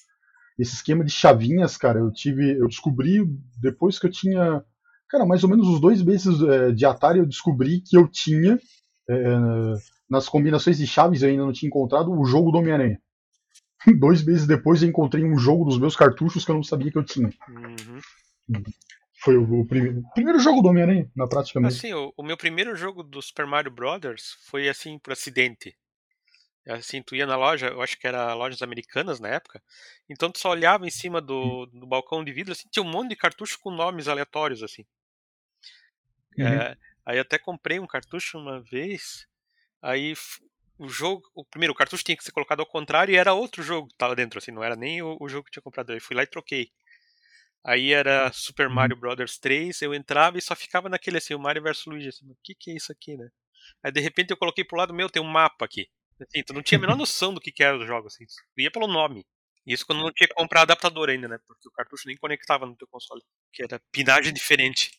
[0.60, 2.58] Esse esquema de chavinhas, cara, eu tive.
[2.58, 3.24] Eu descobri
[3.62, 4.64] depois que eu tinha.
[5.10, 8.60] Cara, mais ou menos uns dois meses é, de Atari eu descobri que eu tinha.
[9.10, 9.16] é,
[10.12, 13.02] nas combinações de chaves eu ainda não tinha encontrado o jogo do Homem-Aranha.
[13.98, 16.98] Dois meses depois eu encontrei um jogo dos meus cartuchos que eu não sabia que
[16.98, 17.32] eu tinha.
[17.50, 18.64] Uhum.
[19.24, 21.78] Foi o, o primeiro, primeiro jogo do Homem-Aranha, na prática mesmo.
[21.78, 25.78] Assim, o, o meu primeiro jogo do Super Mario Brothers foi assim por acidente.
[26.68, 29.64] Assim, tu ia na loja, eu acho que era lojas americanas na época,
[30.08, 33.10] então tu só olhava em cima do, do balcão de vidro, assim, tinha um monte
[33.10, 34.86] de cartucho com nomes aleatórios, assim.
[36.38, 36.46] Uhum.
[36.46, 39.26] É, aí até comprei um cartucho uma vez,
[39.82, 40.14] aí
[40.78, 43.62] o jogo, o primeiro o cartucho tinha que ser colocado ao contrário e era outro
[43.64, 45.92] jogo que tava dentro, assim, não era nem o, o jogo que tinha comprado.
[45.92, 46.72] Aí fui lá e troquei.
[47.64, 48.74] Aí era Super Uhum.
[48.76, 52.30] Mario Brothers 3, eu entrava e só ficava naquele assim, o Mario vs Luigi, assim,
[52.32, 53.30] o que que é isso aqui, né?
[53.84, 55.88] Aí de repente eu coloquei pro lado meu, tem um mapa aqui.
[56.22, 58.62] Assim, tu não tinha a menor noção do que que era o jogo, assim, tu
[58.62, 59.26] ia pelo nome.
[59.66, 61.40] Isso quando não tinha que comprar adaptador ainda, né?
[61.48, 63.22] Porque o cartucho nem conectava no teu console,
[63.54, 64.92] que era pinagem diferente.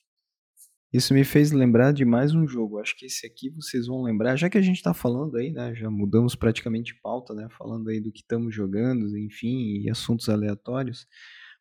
[0.93, 2.78] Isso me fez lembrar de mais um jogo.
[2.78, 5.74] Acho que esse aqui vocês vão lembrar, já que a gente tá falando aí, né?
[5.74, 7.49] Já mudamos praticamente pauta, né?
[7.57, 11.07] Falando aí do que estamos jogando, enfim, e assuntos aleatórios.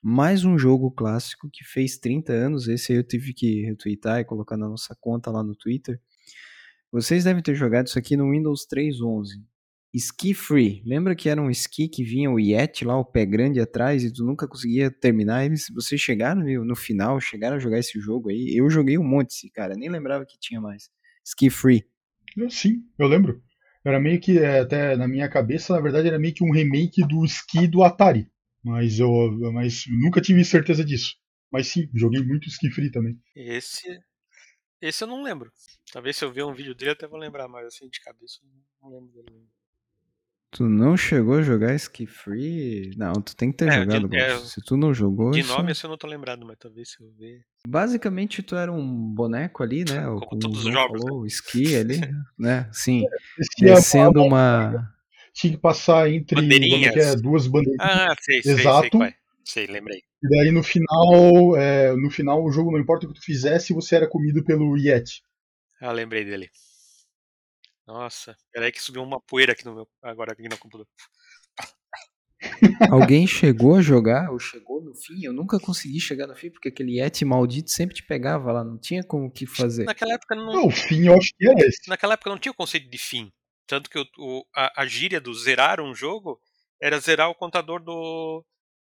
[0.03, 2.67] Mais um jogo clássico que fez 30 anos.
[2.67, 5.97] Esse aí eu tive que retweetar e colocar na nossa conta lá no Twitter.
[6.91, 9.50] Vocês devem ter jogado isso aqui no Windows 3.11.
[9.93, 10.81] Ski Free.
[10.85, 14.11] Lembra que era um ski que vinha o Yeti lá, o pé grande atrás, e
[14.13, 15.45] tu nunca conseguia terminar?
[15.45, 18.55] Eles, vocês chegaram no, no final, chegaram a jogar esse jogo aí?
[18.55, 20.89] Eu joguei um monte esse cara, nem lembrava que tinha mais.
[21.25, 21.85] Ski Free.
[22.37, 23.43] Eu- Sim, eu lembro.
[23.83, 27.01] Era meio que, é, até na minha cabeça, na verdade, era meio que um remake
[27.07, 28.27] do Ski do Atari.
[28.63, 29.09] Mas eu
[29.51, 31.15] mas nunca tive certeza disso.
[31.51, 33.19] Mas sim, joguei muito Ski Free também.
[33.35, 33.99] Esse.
[34.79, 35.51] Esse eu não lembro.
[35.91, 38.49] Talvez se eu ver um vídeo dele até vou lembrar, mas assim de cabeça eu
[38.89, 39.45] não lembro dele.
[40.51, 42.91] Tu não chegou a jogar Ski Free?
[42.97, 44.37] Não, tu tem que ter É, jogado, de- é.
[44.39, 45.49] Se tu não jogou, De isso...
[45.55, 47.41] nome assim eu não tô lembrado, mas talvez se eu ver.
[47.65, 50.03] Basicamente, tu era um boneco ali, né?
[50.19, 51.99] Como Como todos os jogos, falou, o esqui ali,
[52.37, 52.69] né?
[52.73, 53.05] Sim,
[53.39, 54.93] Esse é descendo uma- uma...
[55.33, 57.21] Tinha que passar entre é que é, Bandeirinhas.
[57.21, 57.79] duas bandeirinhas.
[57.79, 58.89] Ah, sei, sei, sei Exato.
[58.89, 59.15] qual é.
[59.45, 59.99] Sei, lembrei.
[60.21, 63.73] E daí no final, é, no final o jogo, não importa o que tu fizesse,
[63.73, 65.23] você era comido pelo Yeti.
[65.79, 66.49] Ah, lembrei dele.
[67.91, 69.87] Nossa, peraí que subiu uma poeira aqui no meu.
[70.01, 70.87] Agora aqui no computador.
[72.89, 75.25] Alguém chegou a jogar ou chegou no fim?
[75.25, 78.77] Eu nunca consegui chegar no fim porque aquele Yeti maldito sempre te pegava lá, não
[78.77, 79.83] tinha como o que fazer.
[79.83, 80.53] Naquela época não.
[80.53, 81.89] Não, o fim eu acho que é esse.
[81.89, 83.29] Naquela época não tinha o conceito de fim.
[83.67, 86.39] Tanto que o, o, a, a gíria do zerar um jogo
[86.81, 88.43] era zerar o contador do,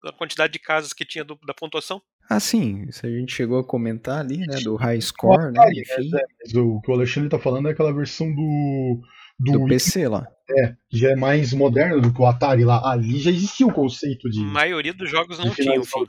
[0.03, 2.01] da quantidade de casas que tinha do, da pontuação.
[2.29, 6.09] Ah, sim, isso a gente chegou a comentar ali, né, do high score, né, enfim,
[6.11, 9.01] Mas o que o Alexandre tá falando é aquela versão do.
[9.39, 10.27] Do, do PC lá.
[10.49, 12.91] É, que já é mais moderno do que o Atari lá.
[12.91, 14.41] Ali já existia o conceito de.
[14.41, 16.05] A maioria dos jogos não tinha o fim.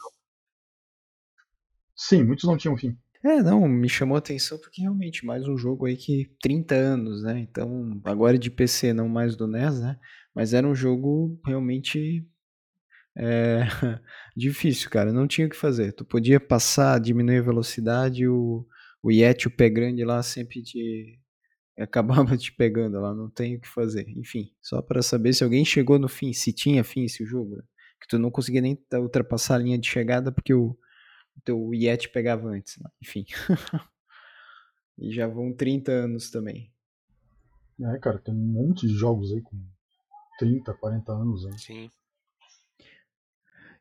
[1.95, 2.97] Sim, muitos não tinham fim.
[3.23, 7.23] É, não, me chamou a atenção porque realmente mais um jogo aí que 30 anos,
[7.23, 7.39] né?
[7.39, 9.99] Então, agora de PC, não mais do NES, né?
[10.35, 12.27] Mas era um jogo realmente
[13.21, 13.63] é,
[14.37, 15.13] difícil, cara.
[15.13, 15.93] Não tinha o que fazer.
[15.93, 18.67] Tu podia passar, diminuir a velocidade, o,
[19.03, 21.19] o Yeti, o pé grande lá, sempre te
[21.79, 23.15] acabava te pegando lá.
[23.15, 24.09] Não tem o que fazer.
[24.17, 27.63] Enfim, só para saber se alguém chegou no fim, se tinha fim esse jogo, né?
[28.01, 30.77] Que tu não conseguia nem ultrapassar a linha de chegada porque o
[31.37, 32.91] o teu Yeti pegava antes, né?
[33.03, 33.25] enfim.
[34.99, 36.71] e já vão 30 anos também.
[37.81, 39.57] É, cara, tem um monte de jogos aí com
[40.39, 41.45] 30, 40 anos.
[41.47, 41.59] Hein?
[41.59, 41.91] Sim.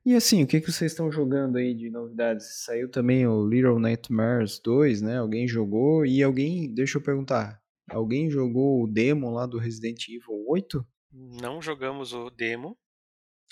[0.05, 2.63] E assim, o que, que vocês estão jogando aí de novidades?
[2.63, 5.17] Saiu também o Little Nightmares 2, né?
[5.17, 10.45] Alguém jogou e alguém, deixa eu perguntar, alguém jogou o demo lá do Resident Evil
[10.47, 10.85] 8?
[11.11, 12.77] Não jogamos o demo.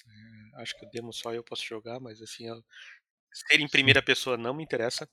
[0.06, 2.45] É, Acho que o demo só eu posso jogar, mas assim,
[3.34, 5.08] ser em primeira pessoa não me interessa.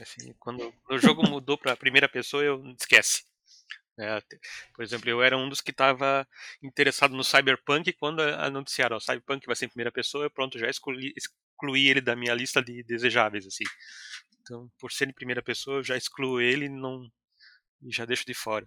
[0.00, 3.24] Assim, quando o jogo mudou para primeira pessoa, eu esquece.
[3.98, 4.20] É,
[4.74, 6.26] por exemplo, eu era um dos que estava
[6.62, 10.68] interessado no Cyberpunk quando anunciaram, o Cyberpunk vai ser em primeira pessoa, eu pronto, já
[10.68, 13.64] excluí, excluí ele da minha lista de desejáveis, assim.
[14.40, 17.08] Então, por ser em primeira pessoa, eu já excluo ele não
[17.82, 18.66] e já deixo de fora.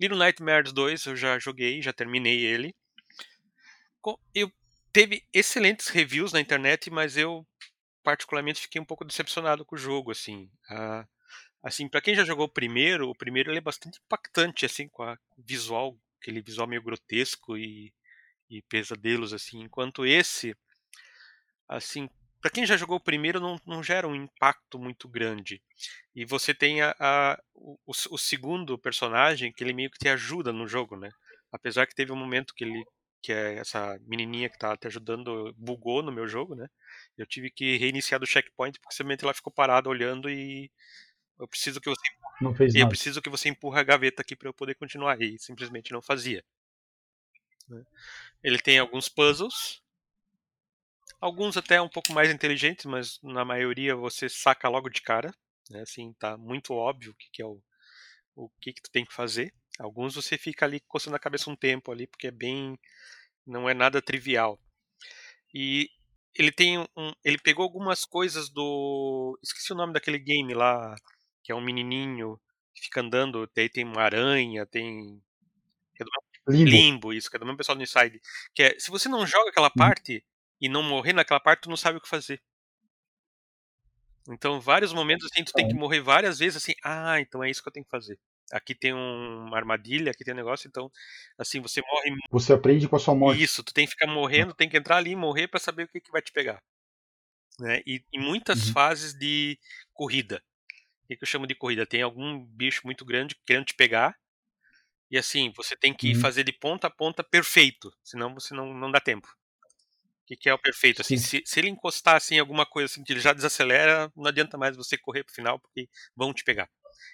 [0.00, 2.74] Little Nightmares 2 eu já joguei, já terminei ele.
[4.34, 4.52] Eu
[4.92, 7.46] teve excelentes reviews na internet, mas eu
[8.02, 10.50] particularmente fiquei um pouco decepcionado com o jogo, assim.
[10.70, 11.06] Ah,
[11.62, 15.02] assim, para quem já jogou o primeiro, o primeiro ele é bastante impactante, assim, com
[15.02, 17.92] a visual, aquele visual meio grotesco e,
[18.50, 19.60] e pesadelos, assim.
[19.62, 20.56] Enquanto esse,
[21.68, 22.08] assim,
[22.40, 25.60] para quem já jogou o primeiro, não, não gera um impacto muito grande.
[26.14, 27.76] E você tem a, a- o,
[28.10, 31.10] o- segundo personagem que ele meio que te ajuda no jogo, né?
[31.52, 32.84] Apesar que teve um momento que ele
[33.22, 36.68] que é essa menininha que tá te ajudando bugou no meu jogo, né?
[37.18, 40.72] Eu tive que reiniciar do checkpoint porque simplesmente ela ficou parada olhando e
[41.38, 42.02] eu preciso que você
[42.40, 42.88] Não fez eu nada.
[42.88, 46.44] preciso que você empurre a gaveta aqui para eu poder continuar e simplesmente não fazia.
[47.68, 47.84] né?
[48.42, 49.82] Ele tem alguns puzzles,
[51.20, 55.32] alguns até um pouco mais inteligentes, mas na maioria você saca logo de cara,
[55.70, 55.82] né?
[55.82, 57.62] Assim, tá muito óbvio o que, que é o
[58.36, 59.52] o que que tu tem que fazer.
[59.80, 62.78] Alguns você fica ali coçando a cabeça um tempo ali porque é bem
[63.46, 64.60] não é nada trivial.
[65.54, 65.90] E
[66.34, 70.94] ele tem um ele pegou algumas coisas do esqueci o nome daquele game lá,
[71.42, 72.40] que é um menininho
[72.74, 75.22] que fica andando, daí tem uma aranha, tem
[76.00, 76.04] é
[76.48, 76.70] Limbo.
[76.70, 78.20] Limbo, isso, que é do mesmo pessoal do Inside.
[78.54, 80.24] Que é, se você não joga aquela parte
[80.60, 82.40] e não morrer naquela parte, tu não sabe o que fazer.
[84.30, 87.62] Então, vários momentos assim, tu tem que morrer várias vezes assim, ah, então é isso
[87.62, 88.18] que eu tenho que fazer.
[88.52, 90.90] Aqui tem um- uma armadilha, aqui tem um negócio, então,
[91.38, 93.42] assim, você morre Você aprende com a sua morte.
[93.42, 95.88] isso, tu tem que ficar morrendo, tem que entrar ali e morrer pra saber o
[95.88, 96.62] que, que vai te pegar.
[97.58, 97.82] Né?
[97.86, 98.72] E em muitas Uhum.
[98.72, 99.58] fases de
[99.92, 100.42] corrida.
[101.08, 101.86] O que, que eu chamo de corrida?
[101.86, 104.14] Tem algum bicho muito grande querendo te pegar.
[105.10, 106.20] E assim, você tem que Uhum.
[106.20, 109.28] fazer de ponta a ponta perfeito, senão você não, não dá tempo.
[109.28, 111.00] O que, que é o perfeito?
[111.02, 111.16] Assim, Sim.
[111.16, 114.58] se, se ele encostar assim, em alguma coisa assim, que ele já desacelera, não adianta
[114.58, 116.68] mais você correr pro final, porque vão te pegar.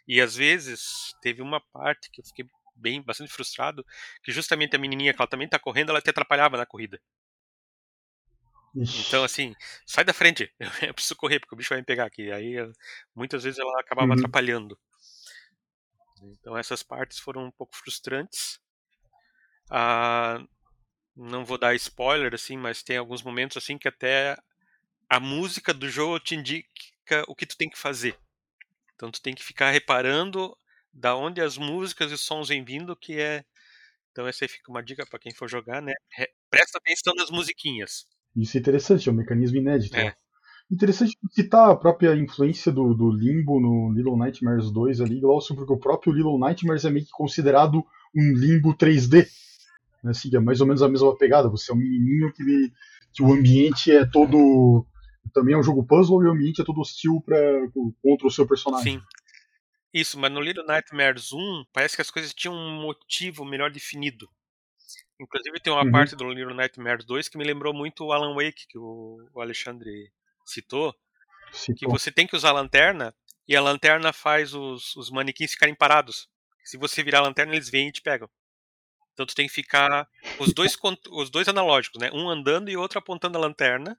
[0.08, 0.82] E às vezes,
[1.22, 3.84] teve uma parte que eu fiquei bem, bastante frustrado,
[4.24, 7.00] que justamente a menininha que ela também tá correndo, ela te atrapalhava na corrida.
[8.92, 9.54] Então, assim,
[9.86, 10.52] sai da frente,
[10.90, 12.30] eu preciso correr, porque o bicho vai me pegar aqui.
[12.32, 12.54] Aí,
[13.14, 14.14] muitas vezes ela acabava Uhum.
[14.14, 14.78] atrapalhando.
[16.20, 18.58] Então, essas partes foram um pouco frustrantes.
[19.70, 20.44] Ah,
[21.16, 24.36] não vou dar spoiler, assim, mas tem alguns momentos, assim, que até
[25.10, 26.68] a música do jogo te indica
[27.28, 28.18] o que tu tem que fazer.
[28.94, 30.56] Então, tu tem que ficar reparando
[30.92, 33.44] da onde as músicas e os sons vêm vindo, que é...
[34.12, 35.94] Então, essa aí fica uma dica para quem for jogar, né?
[36.12, 38.06] Re- Presta atenção nas musiquinhas.
[38.36, 39.96] Isso é interessante, é um mecanismo inédito.
[39.96, 40.14] É.
[40.70, 45.72] Interessante citar a própria influência do, do Limbo no Little Nightmares 2 ali, Glaucio, porque
[45.72, 49.26] o próprio Little Nightmares é meio que considerado um Limbo 3D.
[50.02, 50.10] Né?
[50.10, 51.48] Assim, é mais ou menos a mesma pegada.
[51.48, 52.72] Você é um menininho que,
[53.12, 54.86] que o ambiente é todo.
[55.32, 57.36] Também é um jogo puzzle e o ambiente é todo hostil pra,
[58.02, 58.98] contra o seu personagem.
[58.98, 59.04] Sim.
[59.92, 64.28] Isso, mas no Little Nightmares 1, parece que as coisas tinham um motivo melhor definido.
[65.20, 65.92] Inclusive tem uma uhum.
[65.92, 69.40] parte do Little Nightmares 2 que me lembrou muito o Alan Wake, que o, o
[69.40, 70.12] Alexandre
[70.44, 70.94] citou,
[71.52, 73.14] citou, que você tem que usar a lanterna
[73.46, 76.28] e a lanterna faz os, os manequins ficarem parados.
[76.64, 78.28] Se você virar a lanterna, eles vêm e te pegam.
[79.12, 80.08] Então tu tem que ficar
[80.40, 80.76] os dois
[81.10, 82.10] os dois analógicos, né?
[82.12, 83.98] Um andando e outro apontando a lanterna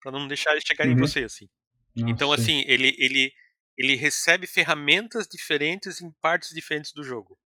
[0.00, 0.98] para não deixar eles chegarem uhum.
[0.98, 1.48] em você assim.
[1.94, 3.32] Nossa, então assim, ele ele
[3.76, 7.38] ele recebe ferramentas diferentes em partes diferentes do jogo.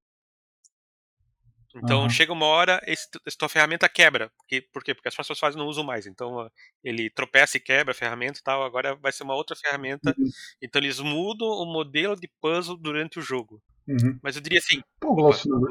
[1.77, 2.11] Então uhum.
[2.11, 4.31] chega uma hora, esse, essa tua ferramenta quebra.
[4.37, 4.95] Porque, por quê?
[4.95, 6.07] Porque as próximas fases não usam mais.
[6.07, 6.49] Então
[6.83, 8.63] ele tropeça e quebra a ferramenta e tal.
[8.63, 10.15] Agora vai ser uma outra ferramenta.
[10.17, 10.29] Uhum.
[10.63, 13.61] Então eles mudam o modelo de puzzle durante o jogo.
[13.89, 14.19] Uhum.
[14.23, 15.31] Mas eu diria assim, Pô,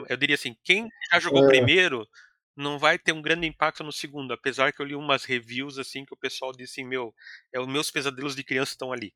[0.10, 1.48] eu diria assim, quem já jogou é...
[1.48, 2.08] primeiro
[2.56, 6.06] não vai ter um grande impacto no segundo, apesar que eu li umas reviews assim
[6.06, 7.14] que o pessoal disse assim, meu,
[7.52, 9.12] é os meus pesadelos de criança estão ali.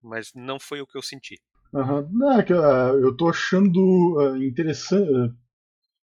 [0.00, 1.40] Mas não foi o que eu senti.
[1.72, 2.08] Uhum.
[2.12, 3.78] Não, é que, uh, eu tô achando
[4.16, 5.34] uh, interessante, uh,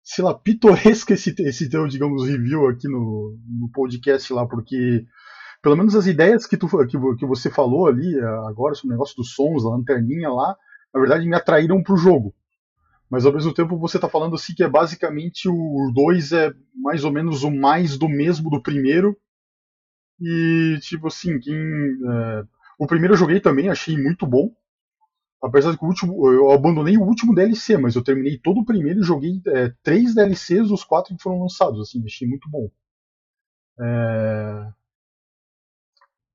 [0.04, 5.06] sei lá, pitoresco esse, esse teu, digamos, review aqui no, no podcast lá, porque
[5.62, 9.16] pelo menos as ideias que, tu, que, que você falou ali agora sobre o negócio
[9.16, 10.54] dos sons, a lanterninha lá,
[10.92, 12.34] na verdade me atraíram pro jogo.
[13.10, 17.02] Mas ao mesmo tempo você tá falando assim que é basicamente o 2 é mais
[17.02, 19.16] ou menos o mais do mesmo do primeiro.
[20.20, 22.44] E tipo assim, quem, é...
[22.78, 24.50] o primeiro eu joguei também, achei muito bom.
[25.44, 28.64] Apesar de que o último, eu abandonei o último DLC, mas eu terminei todo o
[28.64, 32.70] primeiro e joguei é, três DLCs, os quatro que foram lançados, assim, achei muito bom.
[33.78, 34.72] É...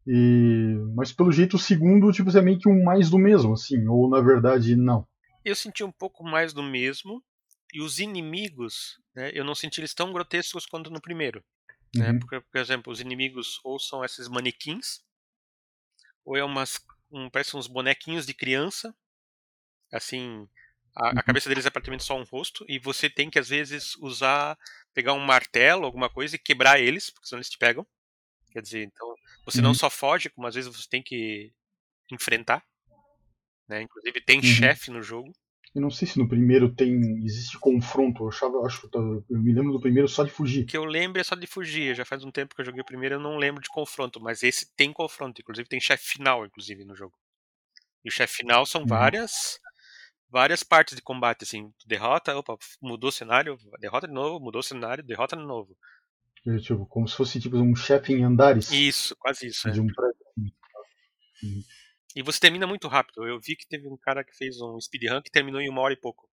[0.06, 3.88] E, mas pelo jeito o segundo tipo, é meio que um mais do mesmo, assim,
[3.88, 5.08] ou na verdade não.
[5.44, 7.24] Eu senti um pouco mais do mesmo,
[7.74, 11.44] e os inimigos, né, eu não senti eles tão grotescos quanto no primeiro.
[11.96, 12.14] Né, uhum.
[12.14, 15.02] Né, porque, por exemplo, os inimigos ou são esses manequins,
[16.24, 16.80] ou é umas,
[17.12, 18.96] um, parece uns bonequinhos de criança,
[19.92, 20.48] assim,
[20.96, 21.16] a, a, uhum.
[21.26, 24.58] cabeça deles é praticamente só um rosto, e você tem que às vezes usar,
[24.94, 27.86] pegar um martelo, alguma coisa, e quebrar eles, porque senão eles te pegam.
[28.52, 29.14] Quer dizer, então
[29.46, 29.66] você uhum.
[29.66, 31.52] não só foge, como às vezes você tem que
[32.12, 32.66] enfrentar.
[33.68, 33.84] Né?
[33.84, 34.44] Inclusive tem uhum.
[34.44, 35.32] chefe no jogo.
[35.76, 38.24] Eu não sei se no primeiro tem existe confronto.
[38.24, 40.66] Eu achava, acho, eu me lembro do primeiro só de fugir.
[40.66, 41.96] Que eu lembro é só de fugir.
[41.96, 44.42] Já faz um tempo que eu joguei o primeiro, eu não lembro de confronto, mas
[44.42, 45.42] esse tem confronto.
[45.42, 47.14] Inclusive tem chefe final, inclusive no jogo.
[48.04, 48.88] E o chefe final são uhum.
[48.88, 49.60] várias
[50.30, 51.72] várias partes de combate assim.
[51.86, 55.76] derrota, opa, mudou o cenário, derrota de novo, mudou o cenário, derrota de novo.
[56.62, 58.72] Tipo, como se fosse tipo um chefe em andares.
[58.72, 59.70] Isso, quase isso.
[59.70, 59.82] De é.
[59.82, 61.62] um uhum.
[62.20, 63.26] E você termina muito rápido.
[63.26, 65.94] Eu vi que teve um cara que fez um speedrun que terminou em uma hora
[65.94, 66.28] e pouco.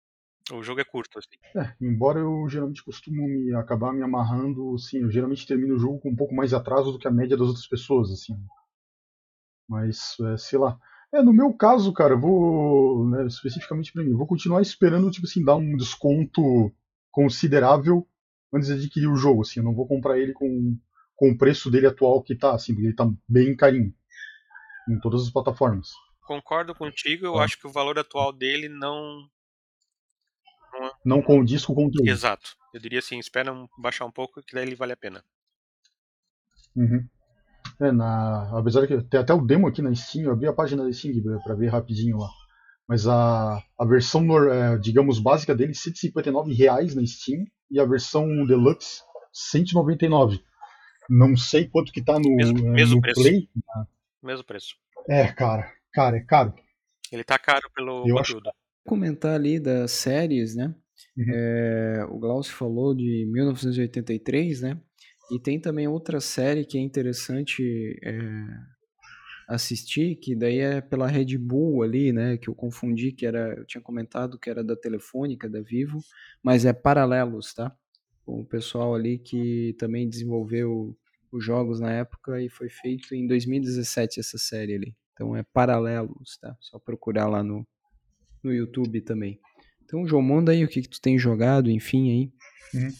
[0.52, 1.38] O jogo é curto, assim.
[1.56, 6.00] É, embora eu geralmente costumo me acabar me amarrando, assim, eu geralmente termino o jogo
[6.00, 8.34] com um pouco mais atraso do que a média das outras pessoas, assim.
[9.70, 10.76] Mas, é, sei lá.
[11.14, 15.46] É, no meu caso, cara, vou, né, especificamente para mim, vou continuar esperando, tipo assim,
[15.46, 16.74] dar um desconto
[17.12, 18.08] considerável
[18.52, 20.80] antes de adquirir o jogo, assim, eu não vou comprar ele com,
[21.16, 23.94] com o preço dele atual que tá, assim, porque ele tá bem carinho
[24.90, 25.90] em todas as plataformas.
[26.26, 29.28] Concordo contigo, eu acho que o valor atual dele não
[30.74, 32.08] não, não condiz com o conteúdo.
[32.10, 32.56] Exato.
[32.74, 35.24] Eu diria assim, espera baixar um pouco que daí ele vale a pena.
[36.76, 37.08] Uhum.
[37.80, 40.84] É, na, apesar que tem até o demo aqui na Steam, eu abri a página
[40.84, 42.30] da Steam para ver rapidinho lá.
[42.88, 48.46] Mas a, a versão, é, digamos, básica dele, 159 reais na Steam e a versão
[48.46, 49.02] Deluxe,
[49.34, 50.40] 199.
[51.10, 53.22] Não sei quanto que tá no, mesmo, é, mesmo no preço.
[53.22, 53.50] Play.
[54.26, 54.76] Mesmo preço.
[55.08, 55.72] É, cara.
[55.94, 56.54] Cara, é caro.
[57.12, 58.50] Ele tá caro pelo Eu conteúdo.
[58.50, 58.58] Acho...
[58.84, 60.76] Comentar ali das séries, né?
[61.18, 61.26] Uhum.
[61.34, 64.82] É, o Glaucio falou de 1983, né?
[65.32, 68.20] E tem também outra série que é interessante é,
[69.48, 72.38] assistir, que daí é pela Red Bull ali, né?
[72.38, 73.54] Que eu confundi, que era.
[73.56, 76.00] Eu tinha comentado que era da Telefônica, da Vivo,
[76.44, 77.76] mas é Paralelos, tá?
[78.26, 80.98] Com o pessoal ali que também desenvolveu
[81.38, 84.96] os jogos na época e foi feito em 2017 essa série ali.
[85.14, 86.56] Então é Paralelos, tá?
[86.60, 87.66] Só procurar lá no,
[88.44, 89.40] no YouTube também.
[89.84, 92.32] Então, João, manda aí o que, que tu tem jogado, enfim, aí.
[92.74, 92.92] Uhum.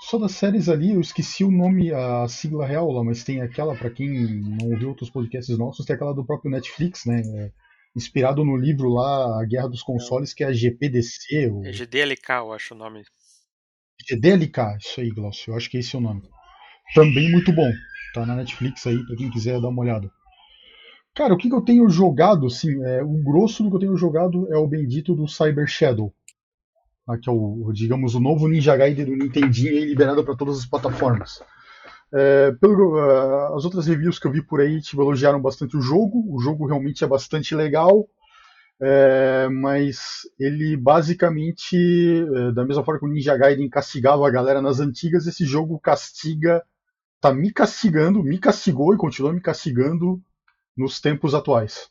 [0.00, 3.74] Só das séries ali, eu esqueci o nome, a sigla real lá, mas tem aquela,
[3.74, 4.10] para quem
[4.40, 7.22] não ouviu outros podcasts nossos, tem aquela do próprio Netflix, né?
[7.24, 7.52] É,
[7.96, 11.48] inspirado no livro lá, A Guerra dos Consoles, que é a GPDC.
[11.50, 11.64] O...
[11.64, 13.04] É GDLK, eu acho o nome.
[14.06, 16.22] GDLK, isso aí, Glaucio, eu acho que esse é o nome.
[16.94, 17.70] Também muito bom.
[18.12, 20.10] Tá na Netflix aí, pra quem quiser dar uma olhada.
[21.14, 23.96] Cara, o que, que eu tenho jogado, assim, é, o grosso do que eu tenho
[23.96, 26.12] jogado é o bendito do Cyber Shadow.
[27.06, 30.58] Né, que é o, digamos, o novo Ninja Gaiden do Nintendinho aí, liberado para todas
[30.58, 31.40] as plataformas.
[32.12, 35.80] É, pelo, uh, as outras reviews que eu vi por aí tipo, elogiaram bastante o
[35.80, 36.24] jogo.
[36.32, 38.06] O jogo realmente é bastante legal.
[38.80, 44.60] É, mas ele basicamente, é, da mesma forma que o Ninja Gaiden castigava a galera
[44.60, 46.62] nas antigas, esse jogo castiga,
[47.24, 50.22] tá me castigando, me castigou e continua me castigando
[50.76, 51.88] nos tempos atuais.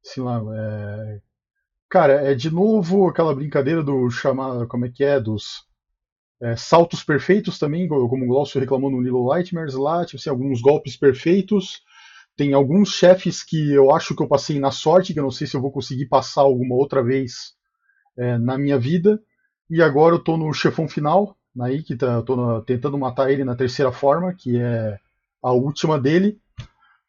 [0.00, 1.20] Sei lá, é...
[1.90, 5.66] Cara, é de novo aquela brincadeira do chamar, como é que é, dos
[6.40, 10.60] é, saltos perfeitos também, como o Glaucio reclamou no Little Nightmares lá, tipo assim, alguns
[10.60, 11.82] golpes perfeitos.
[12.36, 15.48] Tem alguns chefes que eu acho que eu passei na sorte, que eu não sei
[15.48, 17.54] se eu vou conseguir passar alguma outra vez
[18.16, 19.20] é, na minha vida.
[19.68, 23.30] E agora eu tô no chefão final, aí que tá, eu tô na, tentando matar
[23.30, 24.98] ele na terceira forma, que é
[25.42, 26.40] a última dele.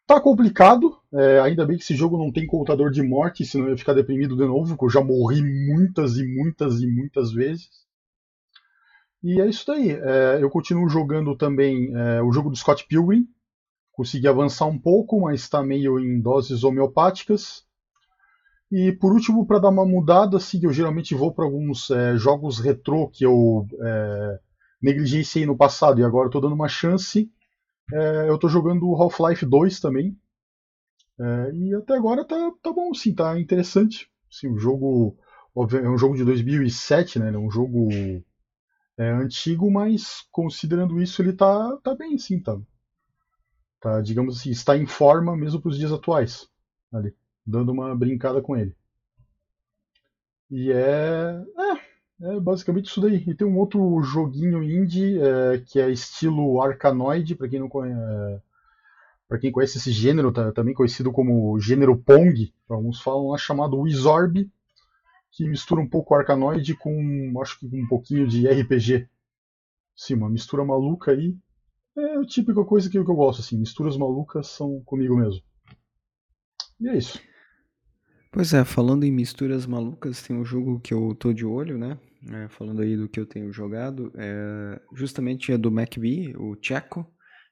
[0.06, 3.70] Tá complicado, é, ainda bem que esse jogo não tem contador de morte, senão eu
[3.70, 7.70] ia ficar deprimido de novo, porque eu já morri muitas e muitas e muitas vezes.
[9.22, 9.92] E é isso daí.
[9.92, 13.26] É, eu continuo jogando também é, o jogo do Scott Pilgrim.
[13.92, 17.64] Consegui avançar um pouco, mas está meio em doses homeopáticas.
[18.70, 22.58] E por último, para dar uma mudada, assim, eu geralmente vou para alguns é, jogos
[22.58, 24.40] retrô que eu é,
[24.82, 27.30] negligenciei no passado e agora estou dando uma chance.
[27.92, 30.16] É, eu estou jogando Half-Life 2 também.
[31.18, 34.08] É, e até agora tá, tá bom, sim, tá interessante.
[34.30, 35.16] Assim, o jogo
[35.56, 37.32] é um jogo de 2007, né?
[37.32, 37.88] É um jogo
[38.96, 42.56] é antigo, mas considerando isso ele tá, tá bem sim, tá,
[43.80, 46.48] tá digamos assim, está em forma mesmo para os dias atuais,
[46.92, 47.14] ali,
[47.46, 48.76] dando uma brincada com ele.
[50.50, 53.24] E é, é, é basicamente isso daí.
[53.26, 57.98] E tem um outro joguinho indie é, que é estilo Arcanoid, para quem não conhece,
[57.98, 58.40] é,
[59.28, 63.78] para quem conhece esse gênero, tá, também conhecido como gênero Pong, alguns falam, é chamado
[63.78, 64.50] Wizorb
[65.34, 69.08] que mistura um pouco Arcanoid com, acho que um pouquinho de RPG.
[69.96, 71.36] Sim, uma mistura maluca aí.
[71.96, 75.42] É a típica coisa que eu gosto, assim, misturas malucas são comigo mesmo.
[76.80, 77.20] E é isso.
[78.34, 81.96] Pois é, falando em misturas malucas, tem um jogo que eu tô de olho, né?
[82.32, 87.06] É, falando aí do que eu tenho jogado, é, justamente é do MacB, o Checo,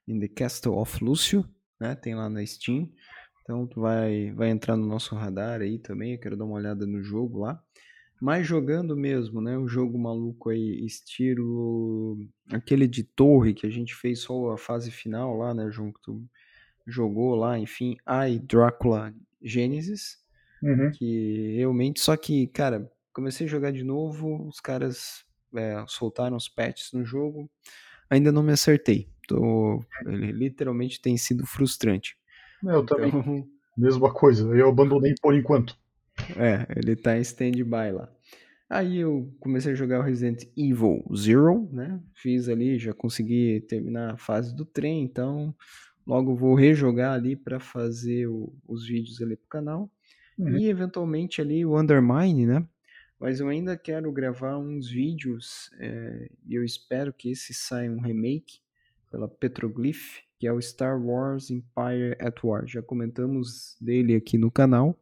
[0.08, 1.94] in the Castle of Lucio, né?
[1.94, 2.90] Tem lá na Steam.
[3.42, 6.84] Então tu vai, vai entrar no nosso radar aí também, eu quero dar uma olhada
[6.84, 7.62] no jogo lá.
[8.20, 9.56] Mas jogando mesmo, né?
[9.56, 12.18] Um jogo maluco aí, estilo
[12.50, 15.92] aquele de torre que a gente fez só a fase final lá, né, João?
[15.92, 16.28] Que tu
[16.88, 20.21] jogou lá, enfim, I Drácula Genesis.
[20.62, 20.90] Uhum.
[20.92, 26.48] Que realmente, só que, cara, comecei a jogar de novo, os caras é, soltaram os
[26.48, 27.50] patches no jogo,
[28.08, 29.08] ainda não me acertei.
[29.26, 32.16] Tô, ele literalmente tem sido frustrante.
[32.62, 33.08] Eu também.
[33.08, 33.48] Então...
[33.76, 35.74] Mesma coisa, eu abandonei por enquanto.
[36.36, 38.12] É, ele tá em stand-by lá.
[38.68, 42.00] Aí eu comecei a jogar o Resident Evil Zero, né?
[42.14, 45.54] Fiz ali, já consegui terminar a fase do trem, então
[46.06, 49.90] logo vou rejogar ali para fazer o, os vídeos ali pro canal.
[50.38, 50.56] Uhum.
[50.56, 52.66] E eventualmente ali o Undermine, né?
[53.18, 58.00] Mas eu ainda quero gravar uns vídeos é, e eu espero que esse saia um
[58.00, 58.58] remake
[59.10, 62.66] pela Petroglyph, que é o Star Wars Empire at War.
[62.66, 64.98] Já comentamos dele aqui no canal.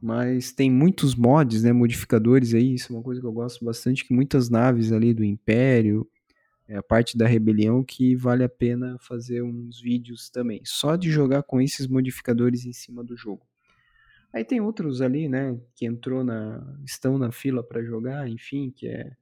[0.00, 4.06] Mas tem muitos mods, né, modificadores aí, isso é uma coisa que eu gosto bastante,
[4.06, 6.08] que muitas naves ali do Império,
[6.66, 11.10] é a parte da rebelião que vale a pena fazer uns vídeos também, só de
[11.10, 13.44] jogar com esses modificadores em cima do jogo.
[14.32, 18.86] Aí tem outros ali, né, que entrou na estão na fila para jogar, enfim, que
[18.86, 19.12] é,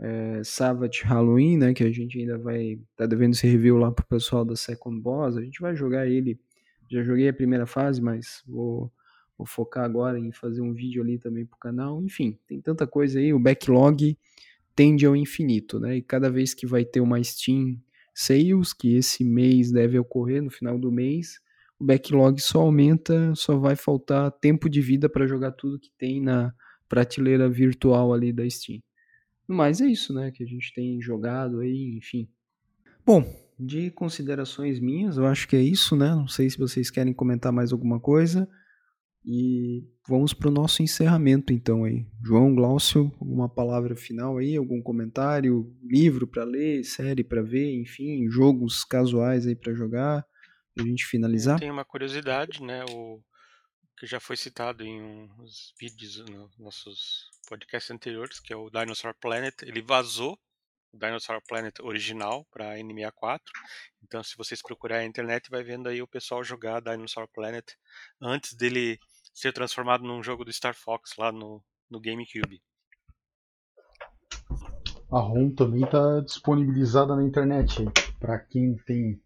[0.00, 4.04] é Savage Halloween, né, que a gente ainda vai tá devendo esse review lá pro
[4.06, 6.40] pessoal da Second Boss, a gente vai jogar ele.
[6.90, 8.92] Já joguei a primeira fase, mas vou
[9.42, 12.00] Vou focar agora em fazer um vídeo ali também pro canal.
[12.00, 13.34] Enfim, tem tanta coisa aí.
[13.34, 14.16] O backlog
[14.74, 15.96] tende ao infinito, né?
[15.96, 17.76] E cada vez que vai ter uma Steam
[18.14, 21.40] Sales, que esse mês deve ocorrer no final do mês,
[21.82, 26.22] o backlog só aumenta, só vai faltar tempo de vida para jogar tudo que tem
[26.22, 26.54] na
[26.88, 28.80] prateleira virtual ali da Steam.
[29.48, 32.28] Mas é isso, né, que a gente tem jogado aí, enfim.
[33.04, 33.24] Bom,
[33.58, 36.14] de considerações minhas, eu acho que é isso, né?
[36.14, 38.48] Não sei se vocês querem comentar mais alguma coisa.
[39.24, 42.06] E vamos para o nosso encerramento então aí.
[42.24, 48.28] João Glaucio, alguma palavra final aí, algum comentário, livro para ler, série para ver, enfim,
[48.30, 50.24] jogos casuais aí para jogar,
[50.78, 51.58] a gente finalizar?
[51.58, 53.20] Tem uma curiosidade, né, o
[53.96, 55.00] que já foi citado em
[55.38, 60.38] uns vídeos nos nossos podcasts anteriores, que é o Dinosaur Planet, ele vazou
[60.92, 63.40] o Dinosaur Planet original para N64.
[64.02, 67.64] Então, se vocês procurarem na internet, vai vendo aí o pessoal jogar Dinosaur Planet
[68.20, 68.98] antes dele
[69.32, 72.62] ser transformado num jogo do Star Fox lá no, no GameCube.
[75.10, 77.84] A ROM também está disponibilizada na internet
[78.18, 79.21] para quem tem,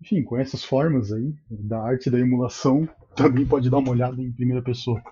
[0.00, 4.32] enfim, conhece as formas aí da arte da emulação, também pode dar uma olhada em
[4.32, 5.02] primeira pessoa.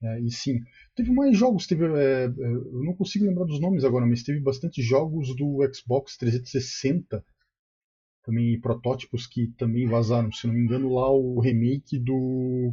[0.00, 0.60] É, e sim,
[0.94, 4.38] teve mais jogos, teve, é, é, eu não consigo lembrar dos nomes agora, mas teve
[4.38, 7.24] bastante jogos do Xbox 360,
[8.22, 10.30] também protótipos que também vazaram.
[10.30, 12.72] Se não me engano, lá o remake do,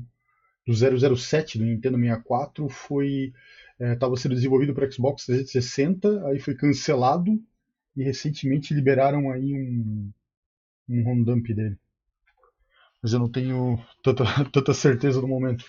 [0.68, 3.34] do 007 do Nintendo 64 foi
[3.80, 7.32] estava é, sendo desenvolvido para Xbox 360, aí foi cancelado
[7.96, 10.12] e recentemente liberaram aí um,
[10.88, 11.78] um home dump dele.
[13.02, 15.66] Mas eu não tenho tanta, tanta certeza no momento.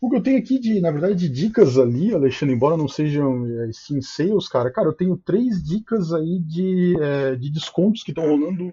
[0.00, 3.46] O que eu tenho aqui de, na verdade, de dicas ali, Alexandre, embora não sejam
[3.62, 8.12] é, Steam Sales, cara, cara, eu tenho três dicas aí de, é, de descontos que
[8.12, 8.72] estão rolando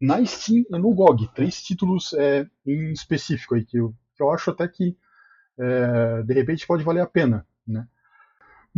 [0.00, 1.28] na Steam e no GOG.
[1.34, 4.96] Três títulos é, em específico aí, que eu, que eu acho até que
[5.58, 7.86] é, de repente pode valer a pena, né?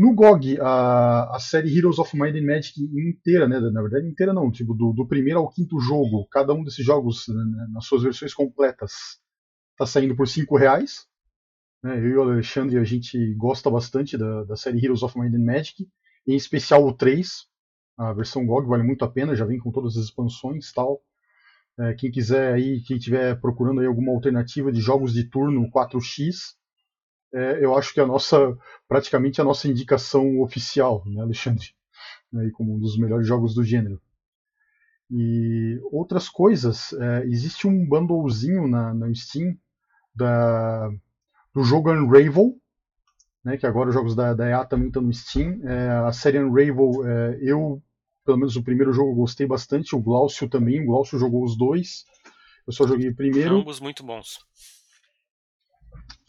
[0.01, 4.33] No GOG, a, a série Heroes of Might and Magic inteira, né, na verdade inteira
[4.33, 8.03] não, tipo, do, do primeiro ao quinto jogo, cada um desses jogos, né, nas suas
[8.03, 8.93] versões completas,
[9.73, 11.07] está saindo por 5 reais.
[11.83, 15.37] Né, eu e o Alexandre, a gente gosta bastante da, da série Heroes of Might
[15.37, 15.87] and Magic,
[16.27, 17.47] em especial o 3,
[17.99, 21.03] a versão GOG vale muito a pena, já vem com todas as expansões tal.
[21.79, 26.59] É, quem quiser aí, quem estiver procurando aí alguma alternativa de jogos de turno 4x,
[27.33, 28.57] é, eu acho que a nossa,
[28.89, 31.69] praticamente a nossa indicação oficial, né, Alexandre?
[32.35, 34.01] Aí, como um dos melhores jogos do gênero.
[35.11, 39.57] E outras coisas, é, existe um bundlezinho na, na Steam
[40.15, 40.89] da,
[41.53, 42.57] do jogo Unravel,
[43.45, 45.61] né, que agora os jogos da, da EA também estão no Steam.
[45.65, 47.83] É, a série Unravel, é, eu,
[48.25, 52.05] pelo menos o primeiro jogo, gostei bastante, o Glaucio também, o Glaucio jogou os dois.
[52.67, 53.57] Eu só joguei o primeiro.
[53.57, 54.39] Ambos muito bons.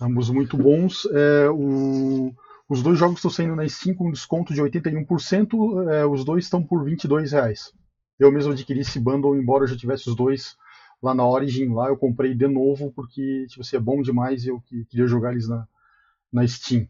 [0.01, 1.05] Ambos muito bons.
[1.11, 2.33] É, o,
[2.67, 6.63] os dois jogos estão saindo na Steam com desconto de 81%, é, os dois estão
[6.63, 7.71] por 22 reais.
[8.17, 10.55] Eu mesmo adquiri esse bundle, embora eu já tivesse os dois
[11.01, 14.49] lá na Origin, lá eu comprei de novo porque tipo, assim, é bom demais e
[14.49, 15.67] eu queria jogar eles na,
[16.33, 16.87] na Steam.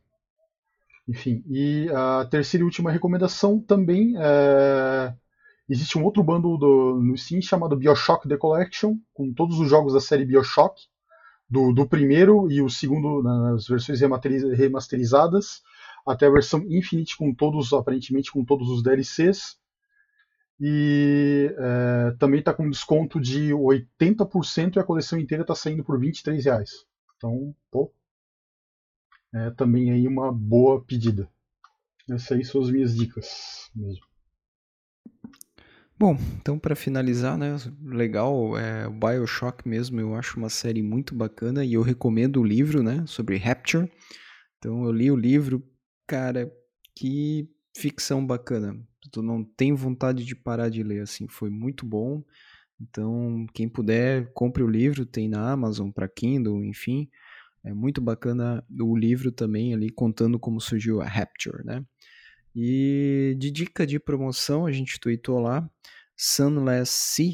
[1.07, 5.13] Enfim, e a terceira e última recomendação também é...
[5.67, 9.93] existe um outro bundle do, no Steam chamado Bioshock The Collection, com todos os jogos
[9.93, 10.90] da série Bioshock
[11.51, 15.61] do, do primeiro e o segundo nas versões remasterizadas,
[16.07, 19.59] até a versão Infinite com todos, aparentemente com todos os DLCs.
[20.57, 25.99] E é, também está com desconto de 80% e a coleção inteira está saindo por
[25.99, 26.85] 23 reais.
[27.17, 27.91] Então, pô,
[29.33, 31.27] é também aí uma boa pedida.
[32.09, 34.10] Essas aí são as minhas dicas mesmo.
[36.01, 41.63] Bom, então para finalizar, né, legal, é, BioShock mesmo, eu acho uma série muito bacana
[41.63, 43.87] e eu recomendo o livro, né, sobre Rapture.
[44.57, 45.63] Então eu li o livro,
[46.07, 46.51] cara,
[46.95, 47.47] que
[47.77, 48.75] ficção bacana.
[49.11, 52.23] Tu não tem vontade de parar de ler, assim, foi muito bom.
[52.81, 57.07] Então, quem puder, compre o livro, tem na Amazon para Kindle, enfim.
[57.63, 61.85] É muito bacana o livro também ali contando como surgiu a Rapture, né?
[62.55, 65.69] E de dica de promoção, a gente tweetou lá
[66.15, 67.33] Sunless Sea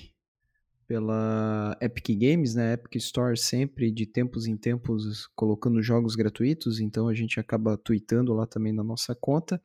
[0.88, 2.74] pela Epic Games, né?
[2.74, 8.34] Epic Store sempre de tempos em tempos colocando jogos gratuitos, então a gente acaba tweetando
[8.34, 9.62] lá também na nossa conta.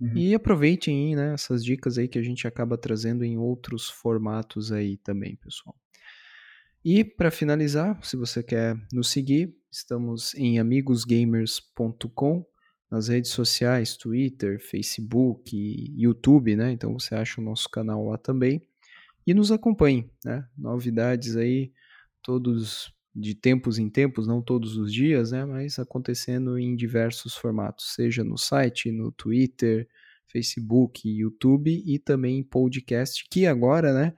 [0.00, 0.16] Uhum.
[0.16, 4.96] E aproveitem né, essas dicas aí que a gente acaba trazendo em outros formatos aí
[4.96, 5.76] também, pessoal.
[6.84, 12.44] E para finalizar, se você quer nos seguir, estamos em amigosgamers.com
[12.90, 15.50] nas redes sociais, Twitter, Facebook,
[15.96, 16.72] YouTube, né?
[16.72, 18.62] Então você acha o nosso canal lá também.
[19.26, 20.46] E nos acompanhe, né?
[20.56, 21.72] Novidades aí
[22.22, 25.44] todos de tempos em tempos, não todos os dias, né?
[25.44, 29.88] Mas acontecendo em diversos formatos, seja no site, no Twitter,
[30.26, 34.14] Facebook, YouTube e também podcast, que agora, né?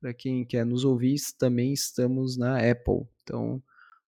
[0.00, 3.08] Para quem quer nos ouvir, também estamos na Apple.
[3.22, 3.60] Então,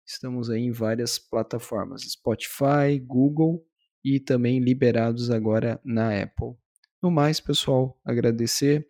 [0.07, 3.67] estamos aí em várias plataformas: Spotify, Google
[4.15, 6.55] e também liberados agora na Apple.
[7.03, 8.89] No mais, pessoal, agradecer.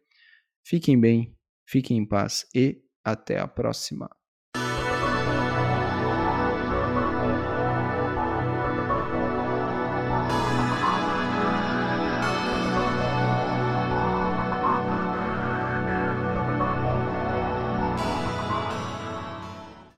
[0.62, 4.17] Fiquem bem, fiquem em paz e até a próxima.